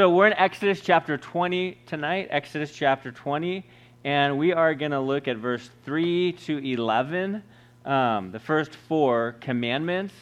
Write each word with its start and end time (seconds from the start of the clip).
So 0.00 0.08
we're 0.08 0.28
in 0.28 0.32
Exodus 0.32 0.80
chapter 0.80 1.18
20 1.18 1.76
tonight, 1.84 2.28
Exodus 2.30 2.72
chapter 2.72 3.12
20, 3.12 3.66
and 4.02 4.38
we 4.38 4.54
are 4.54 4.74
going 4.74 4.92
to 4.92 5.00
look 5.00 5.28
at 5.28 5.36
verse 5.36 5.68
3 5.84 6.32
to 6.46 6.56
11, 6.56 7.42
um, 7.84 8.32
the 8.32 8.38
first 8.38 8.74
four 8.74 9.36
commandments. 9.42 10.14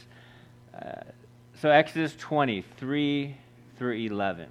Uh, 0.74 1.02
so 1.62 1.70
Exodus 1.70 2.12
20, 2.16 2.64
3 2.76 3.36
through 3.76 3.92
11. 3.92 4.48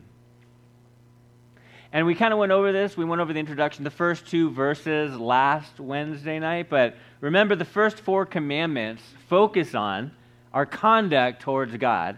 And 1.91 2.05
we 2.05 2.16
kind 2.16 2.32
of 2.32 2.39
went 2.39 2.54
over 2.54 2.71
this. 2.71 2.96
We 2.96 3.04
went 3.04 3.20
over 3.20 3.34
the 3.34 3.39
introduction, 3.41 3.84
the 3.84 3.91
first 3.91 4.28
two 4.28 4.50
verses 4.52 5.14
last 5.20 5.78
Wednesday 5.78 6.39
night. 6.39 6.70
But 6.70 6.96
remember, 7.20 7.57
the 7.57 7.66
first 7.66 8.00
four 8.00 8.25
commandments 8.25 9.04
focus 9.28 9.75
on 9.75 10.14
our 10.54 10.66
conduct 10.66 11.41
towards 11.41 11.75
God, 11.75 12.18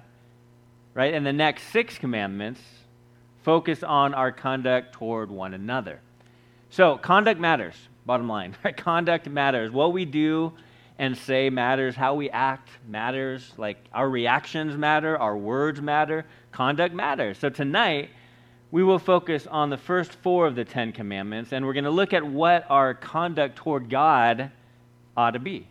right? 0.94 1.16
And 1.16 1.26
the 1.26 1.34
next 1.34 1.64
six 1.72 1.98
commandments 1.98 2.62
focus 3.50 3.82
on 3.82 4.14
our 4.14 4.32
conduct 4.32 4.94
toward 4.94 5.32
one 5.32 5.56
another. 5.56 6.00
So, 6.70 7.00
conduct 7.00 7.40
matters, 7.40 7.74
bottom 8.06 8.30
line. 8.30 8.56
Conduct 8.78 9.28
matters. 9.28 9.72
What 9.72 9.92
we 9.92 10.06
do 10.06 10.54
and 11.00 11.18
say 11.18 11.50
matters. 11.50 11.96
How 11.96 12.14
we 12.14 12.30
act 12.30 12.70
matters. 12.88 13.52
Like 13.58 13.84
our 13.92 14.08
reactions 14.08 14.78
matter. 14.78 15.18
Our 15.18 15.36
words 15.36 15.82
matter. 15.82 16.28
Conduct 16.52 16.94
matters. 16.94 17.40
So, 17.40 17.50
tonight, 17.50 18.12
we 18.70 18.84
will 18.84 19.00
focus 19.00 19.48
on 19.48 19.72
the 19.72 19.78
first 19.78 20.14
four 20.22 20.46
of 20.46 20.54
the 20.54 20.64
Ten 20.64 20.92
Commandments, 20.92 21.52
and 21.52 21.66
we're 21.66 21.74
going 21.74 21.86
to 21.86 21.90
look 21.90 22.14
at 22.14 22.24
what 22.24 22.68
our 22.70 22.94
conduct 22.94 23.56
toward 23.56 23.90
God 23.90 24.52
ought 25.18 25.32
to 25.32 25.40
be, 25.40 25.66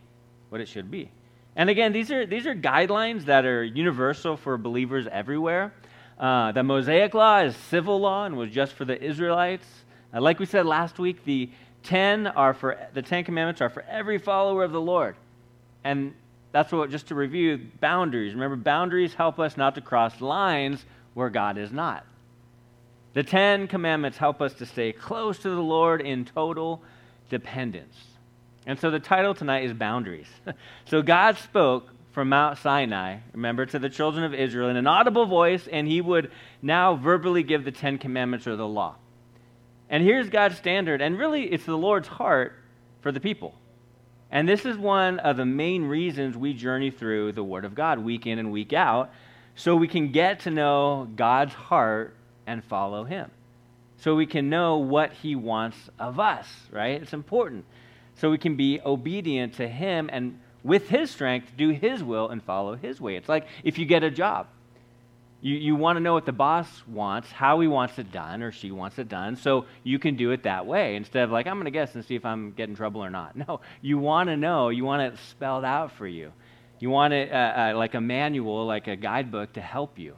what 0.49 0.59
it 0.59 0.67
should 0.67 0.91
be. 0.91 1.09
And 1.55 1.69
again, 1.69 1.93
these 1.93 2.11
are, 2.11 2.25
these 2.25 2.45
are 2.45 2.55
guidelines 2.55 3.23
that 3.23 3.45
are 3.45 3.63
universal 3.63 4.35
for 4.35 4.57
believers 4.57 5.07
everywhere. 5.09 5.71
Uh, 6.19 6.51
the 6.51 6.63
Mosaic 6.63 7.13
Law 7.13 7.39
is 7.39 7.55
civil 7.55 7.99
law 7.99 8.25
and 8.25 8.35
was 8.35 8.51
just 8.51 8.73
for 8.73 8.83
the 8.83 9.01
Israelites. 9.01 9.65
Uh, 10.13 10.19
like 10.19 10.39
we 10.39 10.45
said 10.45 10.65
last 10.65 10.99
week, 10.99 11.23
the 11.23 11.49
ten 11.83 12.27
are 12.27 12.53
for 12.53 12.77
the 12.93 13.01
Ten 13.01 13.23
Commandments 13.23 13.61
are 13.61 13.69
for 13.69 13.83
every 13.83 14.17
follower 14.17 14.63
of 14.63 14.71
the 14.71 14.81
Lord, 14.81 15.15
and 15.83 16.13
that's 16.51 16.71
what. 16.71 16.91
Just 16.91 17.07
to 17.07 17.15
review, 17.15 17.59
boundaries. 17.79 18.33
Remember, 18.33 18.57
boundaries 18.57 19.13
help 19.13 19.39
us 19.39 19.55
not 19.55 19.75
to 19.75 19.81
cross 19.81 20.19
lines 20.19 20.83
where 21.13 21.29
God 21.29 21.57
is 21.57 21.71
not. 21.71 22.05
The 23.13 23.23
Ten 23.23 23.67
Commandments 23.67 24.17
help 24.17 24.41
us 24.41 24.53
to 24.55 24.65
stay 24.65 24.91
close 24.91 25.39
to 25.39 25.49
the 25.49 25.61
Lord 25.61 26.01
in 26.01 26.25
total 26.25 26.81
dependence. 27.29 27.95
And 28.65 28.77
so 28.77 28.91
the 28.91 28.99
title 28.99 29.33
tonight 29.33 29.63
is 29.63 29.73
Boundaries. 29.73 30.27
so 30.85 31.01
God 31.01 31.37
spoke 31.37 31.89
from 32.19 32.27
Mount 32.27 32.57
Sinai, 32.57 33.19
remember, 33.31 33.65
to 33.65 33.79
the 33.79 33.87
children 33.87 34.25
of 34.25 34.33
Israel 34.33 34.67
in 34.67 34.75
an 34.75 34.87
audible 34.87 35.25
voice, 35.25 35.69
and 35.71 35.87
he 35.87 36.01
would 36.01 36.29
now 36.61 36.97
verbally 36.97 37.43
give 37.43 37.63
the 37.63 37.71
Ten 37.71 37.97
Commandments 37.97 38.45
or 38.45 38.57
the 38.57 38.67
law. 38.67 38.95
And 39.89 40.03
here's 40.03 40.27
God's 40.27 40.57
standard, 40.57 41.01
and 41.01 41.17
really 41.17 41.43
it's 41.43 41.63
the 41.63 41.77
Lord's 41.77 42.09
heart 42.09 42.59
for 42.99 43.13
the 43.13 43.21
people. 43.21 43.55
And 44.29 44.49
this 44.49 44.65
is 44.65 44.77
one 44.77 45.19
of 45.19 45.37
the 45.37 45.45
main 45.45 45.85
reasons 45.85 46.35
we 46.35 46.53
journey 46.53 46.91
through 46.91 47.31
the 47.31 47.43
Word 47.43 47.63
of 47.63 47.73
God 47.73 47.99
week 47.99 48.27
in 48.27 48.37
and 48.37 48.51
week 48.51 48.73
out, 48.73 49.11
so 49.55 49.77
we 49.77 49.87
can 49.87 50.11
get 50.11 50.41
to 50.41 50.51
know 50.51 51.07
God's 51.15 51.53
heart 51.53 52.17
and 52.45 52.61
follow 52.65 53.05
Him. 53.05 53.31
So 53.95 54.13
we 54.15 54.25
can 54.25 54.49
know 54.49 54.79
what 54.79 55.13
He 55.13 55.37
wants 55.37 55.77
of 55.97 56.19
us, 56.19 56.49
right? 56.69 57.01
It's 57.01 57.13
important. 57.13 57.63
So 58.15 58.29
we 58.29 58.37
can 58.37 58.57
be 58.57 58.81
obedient 58.85 59.53
to 59.53 59.69
Him 59.69 60.09
and 60.11 60.37
with 60.63 60.89
His 60.89 61.11
strength, 61.11 61.51
do 61.57 61.69
His 61.69 62.03
will 62.03 62.29
and 62.29 62.43
follow 62.43 62.75
His 62.75 62.99
way. 62.99 63.15
It's 63.15 63.29
like 63.29 63.47
if 63.63 63.77
you 63.77 63.85
get 63.85 64.03
a 64.03 64.11
job. 64.11 64.47
You, 65.41 65.55
you 65.55 65.75
want 65.75 65.95
to 65.95 66.01
know 66.01 66.13
what 66.13 66.25
the 66.25 66.33
boss 66.33 66.67
wants, 66.85 67.31
how 67.31 67.61
he 67.61 67.67
wants 67.69 67.97
it 67.97 68.11
done, 68.11 68.43
or 68.43 68.51
she 68.51 68.71
wants 68.71 68.99
it 68.99 69.07
done, 69.07 69.37
so 69.37 69.67
you 69.83 69.97
can 69.97 70.17
do 70.17 70.31
it 70.31 70.43
that 70.43 70.65
way 70.65 70.97
instead 70.97 71.23
of 71.23 71.31
like, 71.31 71.47
I'm 71.47 71.53
going 71.53 71.63
to 71.63 71.71
guess 71.71 71.95
and 71.95 72.03
see 72.03 72.15
if 72.15 72.25
I'm 72.25 72.51
getting 72.51 72.75
trouble 72.75 73.01
or 73.01 73.09
not. 73.09 73.35
No, 73.47 73.61
you 73.81 73.97
want 73.97 74.27
to 74.27 74.35
know, 74.35 74.67
you 74.67 74.83
want 74.83 75.01
it 75.01 75.17
spelled 75.29 75.63
out 75.63 75.93
for 75.93 76.05
you. 76.05 76.33
You 76.79 76.89
want 76.89 77.13
it 77.13 77.31
uh, 77.31 77.35
uh, 77.35 77.73
like 77.77 77.93
a 77.93 78.01
manual, 78.01 78.65
like 78.65 78.87
a 78.87 78.97
guidebook 78.97 79.53
to 79.53 79.61
help 79.61 79.97
you. 79.97 80.15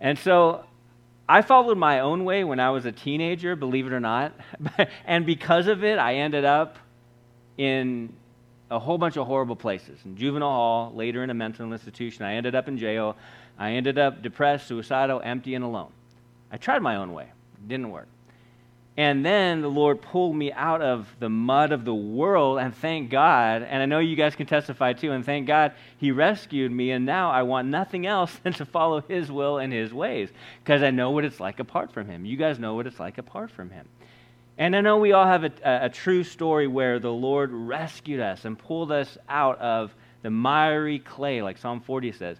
And 0.00 0.18
so 0.18 0.64
I 1.28 1.42
followed 1.42 1.78
my 1.78 2.00
own 2.00 2.24
way 2.24 2.44
when 2.44 2.60
I 2.60 2.70
was 2.70 2.84
a 2.84 2.92
teenager, 2.92 3.56
believe 3.56 3.86
it 3.86 3.92
or 3.92 4.00
not. 4.00 4.32
and 5.06 5.24
because 5.24 5.66
of 5.66 5.84
it, 5.84 5.98
I 5.98 6.16
ended 6.16 6.44
up 6.44 6.78
in 7.56 8.14
a 8.70 8.78
whole 8.78 8.98
bunch 8.98 9.16
of 9.16 9.26
horrible 9.26 9.56
places 9.56 9.98
in 10.04 10.16
juvenile 10.16 10.48
hall, 10.48 10.92
later 10.94 11.22
in 11.22 11.30
a 11.30 11.34
mental 11.34 11.72
institution. 11.72 12.24
I 12.24 12.34
ended 12.34 12.54
up 12.54 12.68
in 12.68 12.78
jail. 12.78 13.16
I 13.58 13.72
ended 13.72 13.98
up 13.98 14.22
depressed, 14.22 14.66
suicidal, 14.66 15.20
empty, 15.22 15.54
and 15.54 15.64
alone. 15.64 15.92
I 16.50 16.56
tried 16.56 16.82
my 16.82 16.96
own 16.96 17.12
way, 17.12 17.24
it 17.24 17.68
didn't 17.68 17.90
work. 17.90 18.08
And 18.96 19.26
then 19.26 19.60
the 19.60 19.70
Lord 19.70 20.00
pulled 20.00 20.36
me 20.36 20.52
out 20.52 20.80
of 20.80 21.08
the 21.18 21.28
mud 21.28 21.72
of 21.72 21.84
the 21.84 21.94
world, 21.94 22.60
and 22.60 22.72
thank 22.76 23.10
God, 23.10 23.62
and 23.62 23.82
I 23.82 23.86
know 23.86 23.98
you 23.98 24.14
guys 24.14 24.36
can 24.36 24.46
testify 24.46 24.92
too, 24.92 25.10
and 25.10 25.26
thank 25.26 25.48
God 25.48 25.72
He 25.98 26.12
rescued 26.12 26.70
me, 26.70 26.92
and 26.92 27.04
now 27.04 27.30
I 27.30 27.42
want 27.42 27.66
nothing 27.66 28.06
else 28.06 28.32
than 28.44 28.52
to 28.54 28.64
follow 28.64 29.00
His 29.00 29.32
will 29.32 29.58
and 29.58 29.72
His 29.72 29.92
ways, 29.92 30.28
because 30.62 30.82
I 30.84 30.90
know 30.90 31.10
what 31.10 31.24
it's 31.24 31.40
like 31.40 31.58
apart 31.58 31.92
from 31.92 32.08
Him. 32.08 32.24
You 32.24 32.36
guys 32.36 32.60
know 32.60 32.74
what 32.74 32.86
it's 32.86 33.00
like 33.00 33.18
apart 33.18 33.50
from 33.50 33.70
Him. 33.70 33.88
And 34.56 34.76
I 34.76 34.80
know 34.80 34.98
we 34.98 35.12
all 35.12 35.26
have 35.26 35.44
a, 35.44 35.52
a, 35.64 35.88
true 35.88 36.22
story 36.22 36.68
where 36.68 37.00
the 37.00 37.12
Lord 37.12 37.50
rescued 37.52 38.20
us 38.20 38.44
and 38.44 38.56
pulled 38.56 38.92
us 38.92 39.18
out 39.28 39.58
of 39.58 39.92
the 40.22 40.30
miry 40.30 41.00
clay, 41.00 41.42
like 41.42 41.58
Psalm 41.58 41.80
40 41.80 42.12
says. 42.12 42.36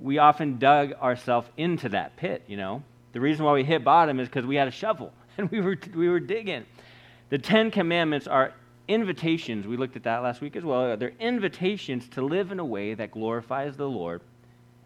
We 0.00 0.18
often 0.18 0.58
dug 0.58 0.92
ourselves 0.94 1.48
into 1.56 1.88
that 1.90 2.16
pit, 2.16 2.42
you 2.48 2.56
know. 2.56 2.82
The 3.12 3.20
reason 3.20 3.44
why 3.44 3.52
we 3.52 3.64
hit 3.64 3.84
bottom 3.84 4.18
is 4.18 4.28
because 4.28 4.44
we 4.44 4.56
had 4.56 4.66
a 4.66 4.72
shovel 4.72 5.12
and 5.38 5.48
we 5.50 5.60
were, 5.60 5.78
we 5.94 6.08
were 6.08 6.20
digging. 6.20 6.66
The 7.30 7.38
Ten 7.38 7.70
Commandments 7.70 8.26
are 8.26 8.52
invitations. 8.88 9.66
We 9.66 9.76
looked 9.76 9.96
at 9.96 10.02
that 10.02 10.22
last 10.22 10.40
week 10.40 10.56
as 10.56 10.64
well. 10.64 10.96
They're 10.96 11.12
invitations 11.20 12.08
to 12.10 12.22
live 12.22 12.50
in 12.50 12.58
a 12.58 12.64
way 12.64 12.94
that 12.94 13.12
glorifies 13.12 13.76
the 13.76 13.88
Lord 13.88 14.20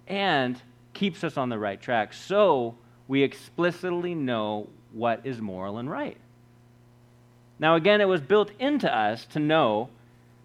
and 0.06 0.60
keeps 0.92 1.25
us 1.25 1.37
on 1.37 1.48
the 1.48 1.59
right 1.59 1.81
track 1.81 2.12
so 2.12 2.77
we 3.09 3.22
explicitly 3.22 4.15
know 4.15 4.69
what 4.92 5.21
is 5.25 5.41
moral 5.41 5.78
and 5.78 5.91
right. 5.91 6.16
Now, 7.60 7.76
again, 7.76 8.00
it 8.00 8.09
was 8.09 8.22
built 8.22 8.50
into 8.59 8.93
us 8.93 9.26
to 9.26 9.38
know, 9.38 9.91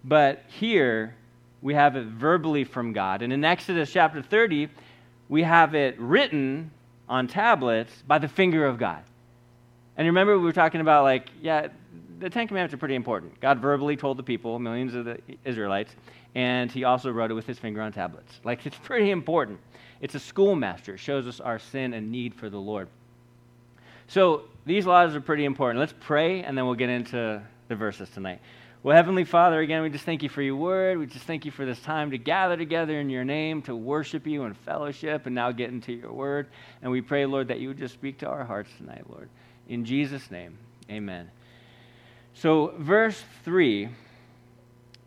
but 0.03 0.43
here 0.47 1.15
we 1.61 1.73
have 1.73 1.95
it 1.95 2.05
verbally 2.07 2.65
from 2.65 2.91
God. 2.91 3.21
And 3.21 3.31
in 3.31 3.43
Exodus 3.43 3.89
chapter 3.91 4.21
30, 4.21 4.67
we 5.29 5.41
have 5.43 5.73
it 5.73 5.97
written 5.97 6.71
on 7.07 7.27
tablets 7.27 8.03
by 8.05 8.19
the 8.19 8.27
finger 8.27 8.65
of 8.65 8.77
God. 8.77 9.01
And 9.95 10.05
remember, 10.05 10.37
we 10.37 10.43
were 10.43 10.51
talking 10.51 10.81
about, 10.81 11.03
like, 11.03 11.29
yeah, 11.41 11.69
the 12.19 12.29
Ten 12.29 12.47
Commandments 12.47 12.73
are 12.73 12.77
pretty 12.77 12.95
important. 12.95 13.39
God 13.39 13.59
verbally 13.59 13.95
told 13.95 14.17
the 14.17 14.23
people, 14.23 14.59
millions 14.59 14.93
of 14.93 15.05
the 15.05 15.19
Israelites, 15.45 15.95
and 16.35 16.69
he 16.69 16.83
also 16.83 17.09
wrote 17.11 17.31
it 17.31 17.33
with 17.33 17.47
his 17.47 17.57
finger 17.57 17.81
on 17.81 17.93
tablets. 17.93 18.41
Like, 18.43 18.65
it's 18.65 18.77
pretty 18.77 19.11
important. 19.11 19.59
It's 20.01 20.15
a 20.15 20.19
schoolmaster. 20.19 20.95
It 20.95 20.99
shows 20.99 21.27
us 21.27 21.39
our 21.39 21.59
sin 21.59 21.93
and 21.93 22.11
need 22.11 22.35
for 22.35 22.49
the 22.49 22.59
Lord. 22.59 22.89
So, 24.07 24.43
these 24.66 24.85
laws 24.85 25.16
are 25.16 25.21
pretty 25.21 25.45
important. 25.45 25.79
Let's 25.79 25.93
pray, 25.99 26.43
and 26.43 26.57
then 26.57 26.66
we'll 26.66 26.75
get 26.75 26.89
into 26.89 27.41
the 27.67 27.75
verses 27.75 28.09
tonight. 28.09 28.39
Well, 28.85 28.95
Heavenly 28.95 29.23
Father, 29.23 29.61
again, 29.61 29.81
we 29.81 29.89
just 29.89 30.05
thank 30.05 30.21
you 30.21 30.29
for 30.29 30.43
your 30.43 30.55
word. 30.55 30.99
We 30.99 31.07
just 31.07 31.25
thank 31.25 31.43
you 31.43 31.51
for 31.51 31.66
this 31.66 31.79
time 31.79 32.11
to 32.11 32.19
gather 32.19 32.55
together 32.55 32.99
in 32.99 33.09
your 33.09 33.23
name, 33.23 33.63
to 33.63 33.75
worship 33.75 34.27
you 34.27 34.44
and 34.44 34.55
fellowship, 34.57 35.25
and 35.25 35.33
now 35.33 35.51
get 35.51 35.71
into 35.71 35.91
your 35.91 36.11
word. 36.13 36.47
And 36.83 36.91
we 36.91 37.01
pray, 37.01 37.25
Lord, 37.25 37.47
that 37.47 37.59
you 37.59 37.69
would 37.69 37.79
just 37.79 37.95
speak 37.95 38.19
to 38.19 38.27
our 38.27 38.44
hearts 38.44 38.69
tonight, 38.77 39.05
Lord. 39.09 39.29
In 39.67 39.85
Jesus' 39.85 40.29
name, 40.29 40.57
amen. 40.88 41.31
So, 42.35 42.75
verse 42.77 43.23
3, 43.44 43.89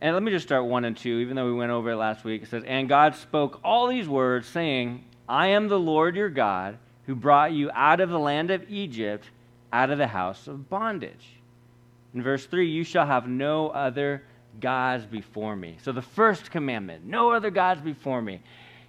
and 0.00 0.14
let 0.14 0.22
me 0.22 0.32
just 0.32 0.47
start 0.47 0.64
1 0.64 0.84
and 0.84 0.97
2, 0.97 1.08
even 1.19 1.37
though 1.37 1.47
we 1.47 1.54
went 1.54 1.70
over 1.70 1.91
it 1.91 1.97
last 1.97 2.25
week. 2.25 2.42
It 2.42 2.48
says, 2.48 2.64
And 2.64 2.88
God 2.88 3.14
spoke 3.14 3.60
all 3.62 3.87
these 3.87 4.08
words, 4.08 4.48
saying, 4.48 5.04
I 5.28 5.48
am 5.48 5.69
the 5.69 5.78
Lord 5.78 6.16
your 6.16 6.31
God, 6.31 6.78
who 7.08 7.14
brought 7.14 7.52
you 7.52 7.70
out 7.72 8.00
of 8.00 8.10
the 8.10 8.19
land 8.19 8.50
of 8.50 8.70
Egypt, 8.70 9.25
out 9.72 9.88
of 9.88 9.96
the 9.96 10.06
house 10.06 10.46
of 10.46 10.69
bondage. 10.69 11.26
In 12.12 12.22
verse 12.22 12.44
3, 12.44 12.70
you 12.70 12.84
shall 12.84 13.06
have 13.06 13.26
no 13.26 13.70
other 13.70 14.22
gods 14.60 15.06
before 15.06 15.56
me. 15.56 15.78
So, 15.82 15.93
the 15.93 16.02
first 16.02 16.50
commandment, 16.50 17.06
no 17.06 17.32
other 17.32 17.50
gods 17.50 17.81
before 17.81 18.20
me. 18.20 18.43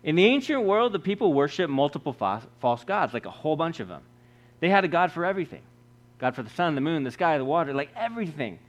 In 0.04 0.16
the 0.16 0.26
ancient 0.26 0.66
world, 0.66 0.92
the 0.92 1.00
people 1.00 1.32
worshiped 1.32 1.70
multiple 1.70 2.12
false 2.12 2.84
gods, 2.84 3.14
like 3.14 3.26
a 3.26 3.32
whole 3.32 3.56
bunch 3.56 3.80
of 3.80 3.88
them. 3.88 4.02
They 4.60 4.70
had 4.70 4.84
a 4.84 4.90
God 4.90 5.14
for 5.14 5.26
everything 5.26 5.62
God 6.18 6.36
for 6.36 6.44
the 6.44 6.50
sun, 6.50 6.76
the 6.76 6.82
moon, 6.82 7.04
the 7.06 7.12
sky, 7.12 7.38
the 7.38 7.46
water, 7.46 7.74
like 7.74 7.90
everything. 7.96 8.60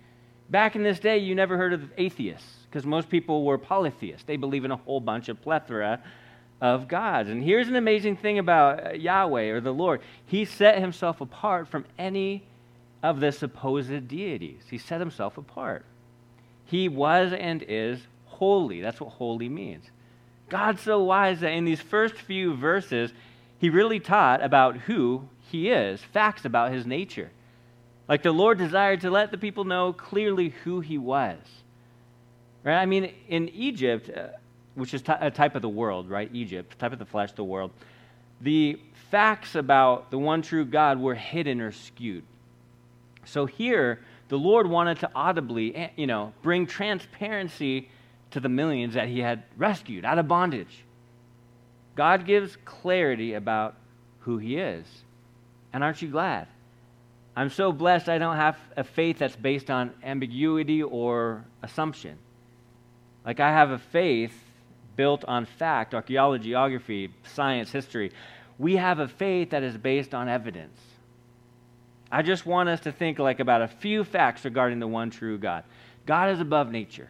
Back 0.49 0.77
in 0.77 0.85
this 0.85 1.01
day, 1.01 1.19
you 1.19 1.35
never 1.35 1.57
heard 1.57 1.73
of 1.73 1.91
atheists 1.99 2.49
because 2.69 2.87
most 2.87 3.09
people 3.09 3.45
were 3.45 3.59
polytheists. 3.59 4.23
They 4.23 4.37
believe 4.37 4.65
in 4.65 4.71
a 4.71 4.77
whole 4.77 5.01
bunch 5.01 5.29
of 5.29 5.43
plethora 5.43 6.01
of 6.61 6.89
gods. 6.89 7.29
And 7.29 7.43
here's 7.43 7.69
an 7.69 7.77
amazing 7.77 8.17
thing 8.17 8.39
about 8.39 8.87
uh, 8.87 8.91
Yahweh 8.93 9.49
or 9.51 9.61
the 9.61 9.73
Lord 9.73 10.01
He 10.27 10.45
set 10.45 10.79
himself 10.79 11.21
apart 11.21 11.69
from 11.69 11.85
any 11.99 12.45
of 13.03 13.21
the 13.21 13.33
supposed 13.33 14.09
deities, 14.09 14.63
He 14.71 14.79
set 14.79 15.01
himself 15.01 15.39
apart. 15.39 15.85
He 16.67 16.89
was 16.89 17.33
and 17.33 17.65
is 17.67 18.01
holy. 18.27 18.81
That's 18.81 19.01
what 19.01 19.11
holy 19.11 19.49
means. 19.49 19.85
God's 20.49 20.81
so 20.83 21.03
wise 21.03 21.41
that 21.41 21.51
in 21.51 21.65
these 21.65 21.81
first 21.81 22.15
few 22.15 22.55
verses, 22.55 23.13
He 23.59 23.71
really 23.71 24.01
taught 24.01 24.43
about 24.43 24.77
who 24.77 25.29
he 25.51 25.71
is, 25.71 26.01
facts 26.01 26.45
about 26.45 26.73
his 26.73 26.87
nature. 26.87 27.31
Like 28.09 28.23
the 28.23 28.33
Lord 28.33 28.59
desired 28.59 29.01
to 29.03 29.11
let 29.11 29.31
the 29.31 29.39
people 29.39 29.65
know 29.65 29.93
clearly 29.93 30.51
who 30.65 30.81
he 30.81 30.97
was. 30.97 31.39
Right? 32.63 32.81
I 32.81 32.87
mean, 32.87 33.13
in 33.29 33.49
Egypt, 33.49 34.11
uh, 34.11 34.29
which 34.75 34.95
is 34.95 35.03
t- 35.03 35.13
a 35.19 35.31
type 35.31 35.55
of 35.55 35.63
the 35.63 35.69
world, 35.69 36.09
right? 36.09 36.31
Egypt, 36.33 36.79
type 36.79 36.93
of 36.93 36.99
the 36.99 37.05
flesh, 37.05 37.33
the 37.33 37.45
world, 37.45 37.71
the 38.41 38.79
facts 39.11 39.55
about 39.55 40.11
the 40.11 40.19
one 40.19 40.43
true 40.43 40.65
God 40.65 40.99
were 40.99 41.15
hidden 41.15 41.61
or 41.61 41.73
skewed. 41.73 42.25
So 43.25 43.47
here, 43.47 44.01
the 44.29 44.39
Lord 44.39 44.69
wanted 44.69 45.01
to 45.01 45.11
audibly, 45.15 45.75
eh, 45.75 45.89
you 45.97 46.07
know, 46.07 46.33
bring 46.43 46.67
transparency 46.67 47.89
to 48.31 48.41
the 48.41 48.49
millions 48.49 48.95
that 48.95 49.09
he 49.09 49.19
had 49.19 49.43
rescued 49.57 50.05
out 50.05 50.19
of 50.19 50.29
bondage. 50.29 50.85
God 51.97 52.25
gives 52.25 52.57
clarity 52.65 53.35
about 53.35 53.75
who 54.21 54.39
he 54.39 54.57
is. 54.57 54.87
And 55.73 55.83
aren't 55.83 56.01
you 56.01 56.09
glad? 56.09 56.47
I'm 57.37 57.51
so 57.51 57.73
blessed 57.73 58.09
I 58.09 58.19
don't 58.19 58.37
have 58.37 58.59
a 58.77 58.85
faith 58.85 59.19
that's 59.19 59.37
based 59.37 59.71
on 59.71 59.93
ambiguity 60.03 60.83
or 60.83 61.45
assumption. 61.63 62.19
Like 63.25 63.41
I 63.41 63.51
have 63.51 63.71
a 63.71 63.79
faith 63.79 64.35
built 64.97 65.25
on 65.27 65.47
fact, 65.47 65.95
archaeology, 65.95 66.51
geography, 66.51 67.13
science, 67.25 67.71
history. 67.71 68.13
We 68.59 68.77
have 68.77 68.99
a 68.99 69.09
faith 69.09 69.51
that 69.51 69.63
is 69.63 69.77
based 69.77 70.15
on 70.15 70.29
evidence. 70.29 70.79
I 72.13 72.23
just 72.23 72.45
want 72.45 72.69
us 72.69 72.81
to 72.81 72.93
think 72.93 73.19
like 73.19 73.41
about 73.41 73.63
a 73.63 73.69
few 73.69 74.05
facts 74.05 74.45
regarding 74.45 74.81
the 74.81 74.87
one 74.89 75.11
true 75.11 75.39
God. 75.39 75.65
God 76.07 76.31
is 76.31 76.41
above 76.41 76.71
nature. 76.71 77.09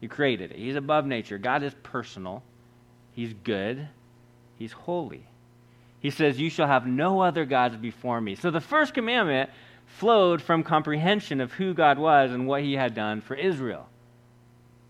He 0.00 0.08
created 0.08 0.52
it. 0.52 0.58
He's 0.58 0.76
above 0.76 1.06
nature. 1.06 1.38
God 1.38 1.62
is 1.62 1.74
personal. 1.82 2.42
He's 3.12 3.34
good. 3.34 3.88
He's 4.58 4.72
holy. 4.72 5.26
He 6.00 6.10
says, 6.10 6.38
You 6.38 6.50
shall 6.50 6.68
have 6.68 6.86
no 6.86 7.20
other 7.20 7.44
gods 7.44 7.76
before 7.76 8.20
me. 8.20 8.36
So 8.36 8.50
the 8.50 8.60
first 8.60 8.94
commandment 8.94 9.50
flowed 9.86 10.40
from 10.40 10.62
comprehension 10.62 11.40
of 11.40 11.52
who 11.52 11.74
God 11.74 11.98
was 11.98 12.30
and 12.30 12.46
what 12.46 12.62
he 12.62 12.74
had 12.74 12.94
done 12.94 13.20
for 13.20 13.34
Israel. 13.34 13.88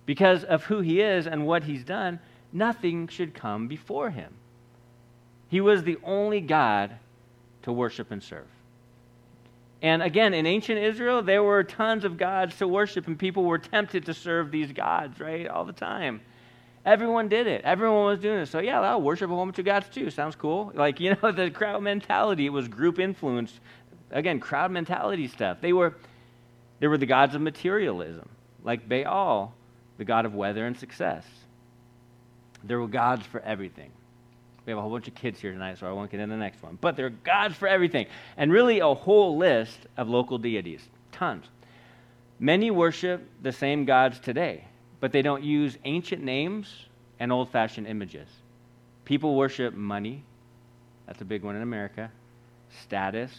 Because 0.08 0.42
of 0.42 0.64
who 0.64 0.80
he 0.80 1.02
is 1.02 1.26
and 1.26 1.46
what 1.46 1.64
he's 1.64 1.84
done, 1.84 2.18
nothing 2.50 3.08
should 3.08 3.34
come 3.34 3.68
before 3.68 4.08
him. 4.08 4.32
He 5.50 5.60
was 5.60 5.82
the 5.82 5.98
only 6.02 6.40
God 6.40 6.96
to 7.64 7.72
worship 7.72 8.10
and 8.10 8.22
serve. 8.22 8.46
And 9.82 10.02
again, 10.02 10.32
in 10.32 10.46
ancient 10.46 10.78
Israel, 10.78 11.20
there 11.20 11.42
were 11.42 11.62
tons 11.62 12.06
of 12.06 12.16
gods 12.16 12.56
to 12.56 12.66
worship, 12.66 13.06
and 13.06 13.18
people 13.18 13.44
were 13.44 13.58
tempted 13.58 14.06
to 14.06 14.14
serve 14.14 14.50
these 14.50 14.72
gods, 14.72 15.20
right, 15.20 15.46
all 15.46 15.66
the 15.66 15.74
time. 15.74 16.22
Everyone 16.86 17.28
did 17.28 17.46
it. 17.46 17.60
Everyone 17.66 18.06
was 18.06 18.18
doing 18.18 18.38
it. 18.38 18.46
So, 18.46 18.60
yeah, 18.60 18.80
I'll 18.80 19.02
worship 19.02 19.30
a 19.30 19.34
whole 19.34 19.44
bunch 19.44 19.58
of 19.58 19.66
gods 19.66 19.90
too. 19.90 20.08
Sounds 20.08 20.36
cool. 20.36 20.72
Like, 20.74 21.00
you 21.00 21.18
know, 21.20 21.32
the 21.32 21.50
crowd 21.50 21.82
mentality, 21.82 22.46
it 22.46 22.52
was 22.52 22.66
group 22.66 22.98
influence. 22.98 23.60
Again, 24.10 24.40
crowd 24.40 24.70
mentality 24.70 25.28
stuff. 25.28 25.58
They 25.60 25.74
were, 25.74 25.96
they 26.80 26.86
were 26.86 26.96
the 26.96 27.04
gods 27.04 27.34
of 27.34 27.42
materialism, 27.42 28.26
like 28.64 28.88
Baal, 28.88 29.52
the 29.98 30.04
god 30.04 30.24
of 30.24 30.34
weather 30.34 30.66
and 30.66 30.76
success. 30.76 31.24
There 32.64 32.80
were 32.80 32.88
gods 32.88 33.26
for 33.26 33.40
everything. 33.40 33.90
We 34.64 34.70
have 34.72 34.78
a 34.78 34.82
whole 34.82 34.90
bunch 34.90 35.08
of 35.08 35.14
kids 35.14 35.40
here 35.40 35.52
tonight, 35.52 35.78
so 35.78 35.86
I 35.86 35.92
won't 35.92 36.10
get 36.10 36.20
into 36.20 36.34
the 36.34 36.40
next 36.40 36.62
one. 36.62 36.78
But 36.80 36.96
there 36.96 37.06
are 37.06 37.10
gods 37.10 37.56
for 37.56 37.68
everything. 37.68 38.06
And 38.36 38.52
really, 38.52 38.80
a 38.80 38.94
whole 38.94 39.36
list 39.36 39.78
of 39.96 40.08
local 40.08 40.38
deities. 40.38 40.82
Tons. 41.12 41.46
Many 42.38 42.70
worship 42.70 43.26
the 43.42 43.52
same 43.52 43.84
gods 43.84 44.18
today 44.18 44.64
but 45.00 45.12
they 45.12 45.22
don't 45.22 45.44
use 45.44 45.78
ancient 45.84 46.22
names 46.22 46.86
and 47.20 47.32
old 47.32 47.50
fashioned 47.50 47.86
images. 47.86 48.28
People 49.04 49.36
worship 49.36 49.74
money, 49.74 50.22
that's 51.06 51.20
a 51.20 51.24
big 51.24 51.42
one 51.42 51.56
in 51.56 51.62
America, 51.62 52.10
status, 52.82 53.32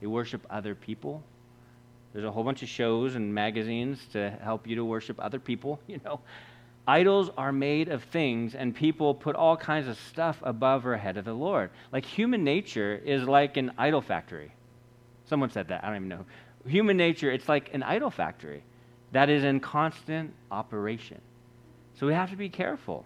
they 0.00 0.06
worship 0.06 0.44
other 0.50 0.74
people. 0.74 1.22
There's 2.18 2.26
a 2.26 2.32
whole 2.32 2.42
bunch 2.42 2.64
of 2.64 2.68
shows 2.68 3.14
and 3.14 3.32
magazines 3.32 4.04
to 4.10 4.30
help 4.42 4.66
you 4.66 4.74
to 4.74 4.84
worship 4.84 5.20
other 5.20 5.38
people, 5.38 5.78
you 5.86 6.00
know. 6.04 6.18
Idols 6.84 7.30
are 7.38 7.52
made 7.52 7.90
of 7.90 8.02
things, 8.02 8.56
and 8.56 8.74
people 8.74 9.14
put 9.14 9.36
all 9.36 9.56
kinds 9.56 9.86
of 9.86 9.96
stuff 9.96 10.36
above 10.42 10.84
or 10.84 10.94
ahead 10.94 11.16
of 11.16 11.24
the 11.24 11.32
Lord. 11.32 11.70
Like 11.92 12.04
human 12.04 12.42
nature 12.42 13.00
is 13.04 13.22
like 13.28 13.56
an 13.56 13.70
idol 13.78 14.00
factory. 14.00 14.52
Someone 15.26 15.50
said 15.50 15.68
that. 15.68 15.84
I 15.84 15.86
don't 15.86 15.94
even 15.94 16.08
know. 16.08 16.24
Human 16.66 16.96
nature, 16.96 17.30
it's 17.30 17.48
like 17.48 17.72
an 17.72 17.84
idol 17.84 18.10
factory 18.10 18.64
that 19.12 19.30
is 19.30 19.44
in 19.44 19.60
constant 19.60 20.34
operation. 20.50 21.20
So 22.00 22.08
we 22.08 22.14
have 22.14 22.30
to 22.30 22.36
be 22.36 22.48
careful. 22.48 23.04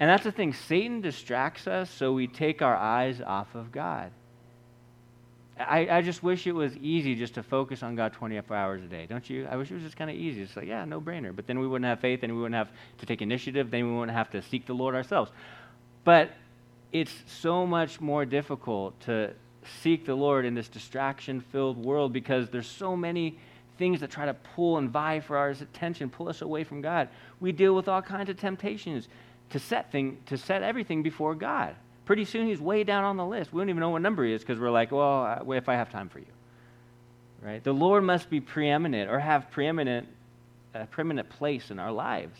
And 0.00 0.08
that's 0.08 0.24
the 0.24 0.32
thing 0.32 0.54
Satan 0.54 1.02
distracts 1.02 1.66
us 1.66 1.90
so 1.90 2.14
we 2.14 2.26
take 2.26 2.62
our 2.62 2.74
eyes 2.74 3.20
off 3.20 3.54
of 3.54 3.70
God. 3.70 4.12
I, 5.58 5.88
I 5.88 6.02
just 6.02 6.22
wish 6.22 6.46
it 6.46 6.52
was 6.52 6.76
easy 6.78 7.14
just 7.14 7.34
to 7.34 7.42
focus 7.42 7.82
on 7.82 7.94
God 7.94 8.12
24 8.12 8.56
hours 8.56 8.82
a 8.82 8.86
day, 8.86 9.06
don't 9.08 9.28
you? 9.30 9.46
I 9.48 9.56
wish 9.56 9.70
it 9.70 9.74
was 9.74 9.84
just 9.84 9.96
kind 9.96 10.10
of 10.10 10.16
easy. 10.16 10.42
It's 10.42 10.56
like, 10.56 10.66
yeah, 10.66 10.84
no 10.84 11.00
brainer. 11.00 11.34
But 11.34 11.46
then 11.46 11.60
we 11.60 11.68
wouldn't 11.68 11.86
have 11.86 12.00
faith 12.00 12.24
and 12.24 12.34
we 12.34 12.40
wouldn't 12.40 12.56
have 12.56 12.70
to 12.98 13.06
take 13.06 13.22
initiative. 13.22 13.70
Then 13.70 13.86
we 13.86 13.96
wouldn't 13.96 14.16
have 14.16 14.30
to 14.30 14.42
seek 14.42 14.66
the 14.66 14.74
Lord 14.74 14.96
ourselves. 14.96 15.30
But 16.02 16.32
it's 16.92 17.12
so 17.26 17.66
much 17.66 18.00
more 18.00 18.24
difficult 18.24 18.98
to 19.02 19.32
seek 19.82 20.04
the 20.04 20.14
Lord 20.14 20.44
in 20.44 20.54
this 20.54 20.68
distraction 20.68 21.40
filled 21.40 21.82
world 21.84 22.12
because 22.12 22.50
there's 22.50 22.66
so 22.66 22.96
many 22.96 23.38
things 23.78 24.00
that 24.00 24.10
try 24.10 24.26
to 24.26 24.34
pull 24.34 24.78
and 24.78 24.90
vie 24.90 25.20
for 25.20 25.36
our 25.36 25.50
attention, 25.50 26.10
pull 26.10 26.28
us 26.28 26.42
away 26.42 26.64
from 26.64 26.80
God. 26.80 27.08
We 27.40 27.52
deal 27.52 27.74
with 27.74 27.88
all 27.88 28.02
kinds 28.02 28.28
of 28.28 28.38
temptations 28.38 29.08
to 29.50 29.58
set 29.58 29.90
thing, 29.92 30.18
to 30.26 30.36
set 30.36 30.62
everything 30.62 31.02
before 31.02 31.34
God. 31.34 31.74
Pretty 32.04 32.24
soon 32.24 32.46
he's 32.46 32.60
way 32.60 32.84
down 32.84 33.04
on 33.04 33.16
the 33.16 33.24
list. 33.24 33.52
We 33.52 33.60
don't 33.60 33.70
even 33.70 33.80
know 33.80 33.90
what 33.90 34.02
number 34.02 34.24
he 34.24 34.32
is 34.32 34.42
because 34.42 34.58
we're 34.58 34.70
like, 34.70 34.92
well, 34.92 35.44
if 35.52 35.68
I 35.68 35.74
have 35.74 35.90
time 35.90 36.08
for 36.08 36.18
you. 36.18 36.26
Right? 37.42 37.62
The 37.62 37.72
Lord 37.72 38.04
must 38.04 38.30
be 38.30 38.40
preeminent 38.40 39.10
or 39.10 39.18
have 39.18 39.50
preeminent, 39.50 40.08
a 40.74 40.86
preeminent 40.86 41.28
place 41.28 41.70
in 41.70 41.78
our 41.78 41.92
lives. 41.92 42.38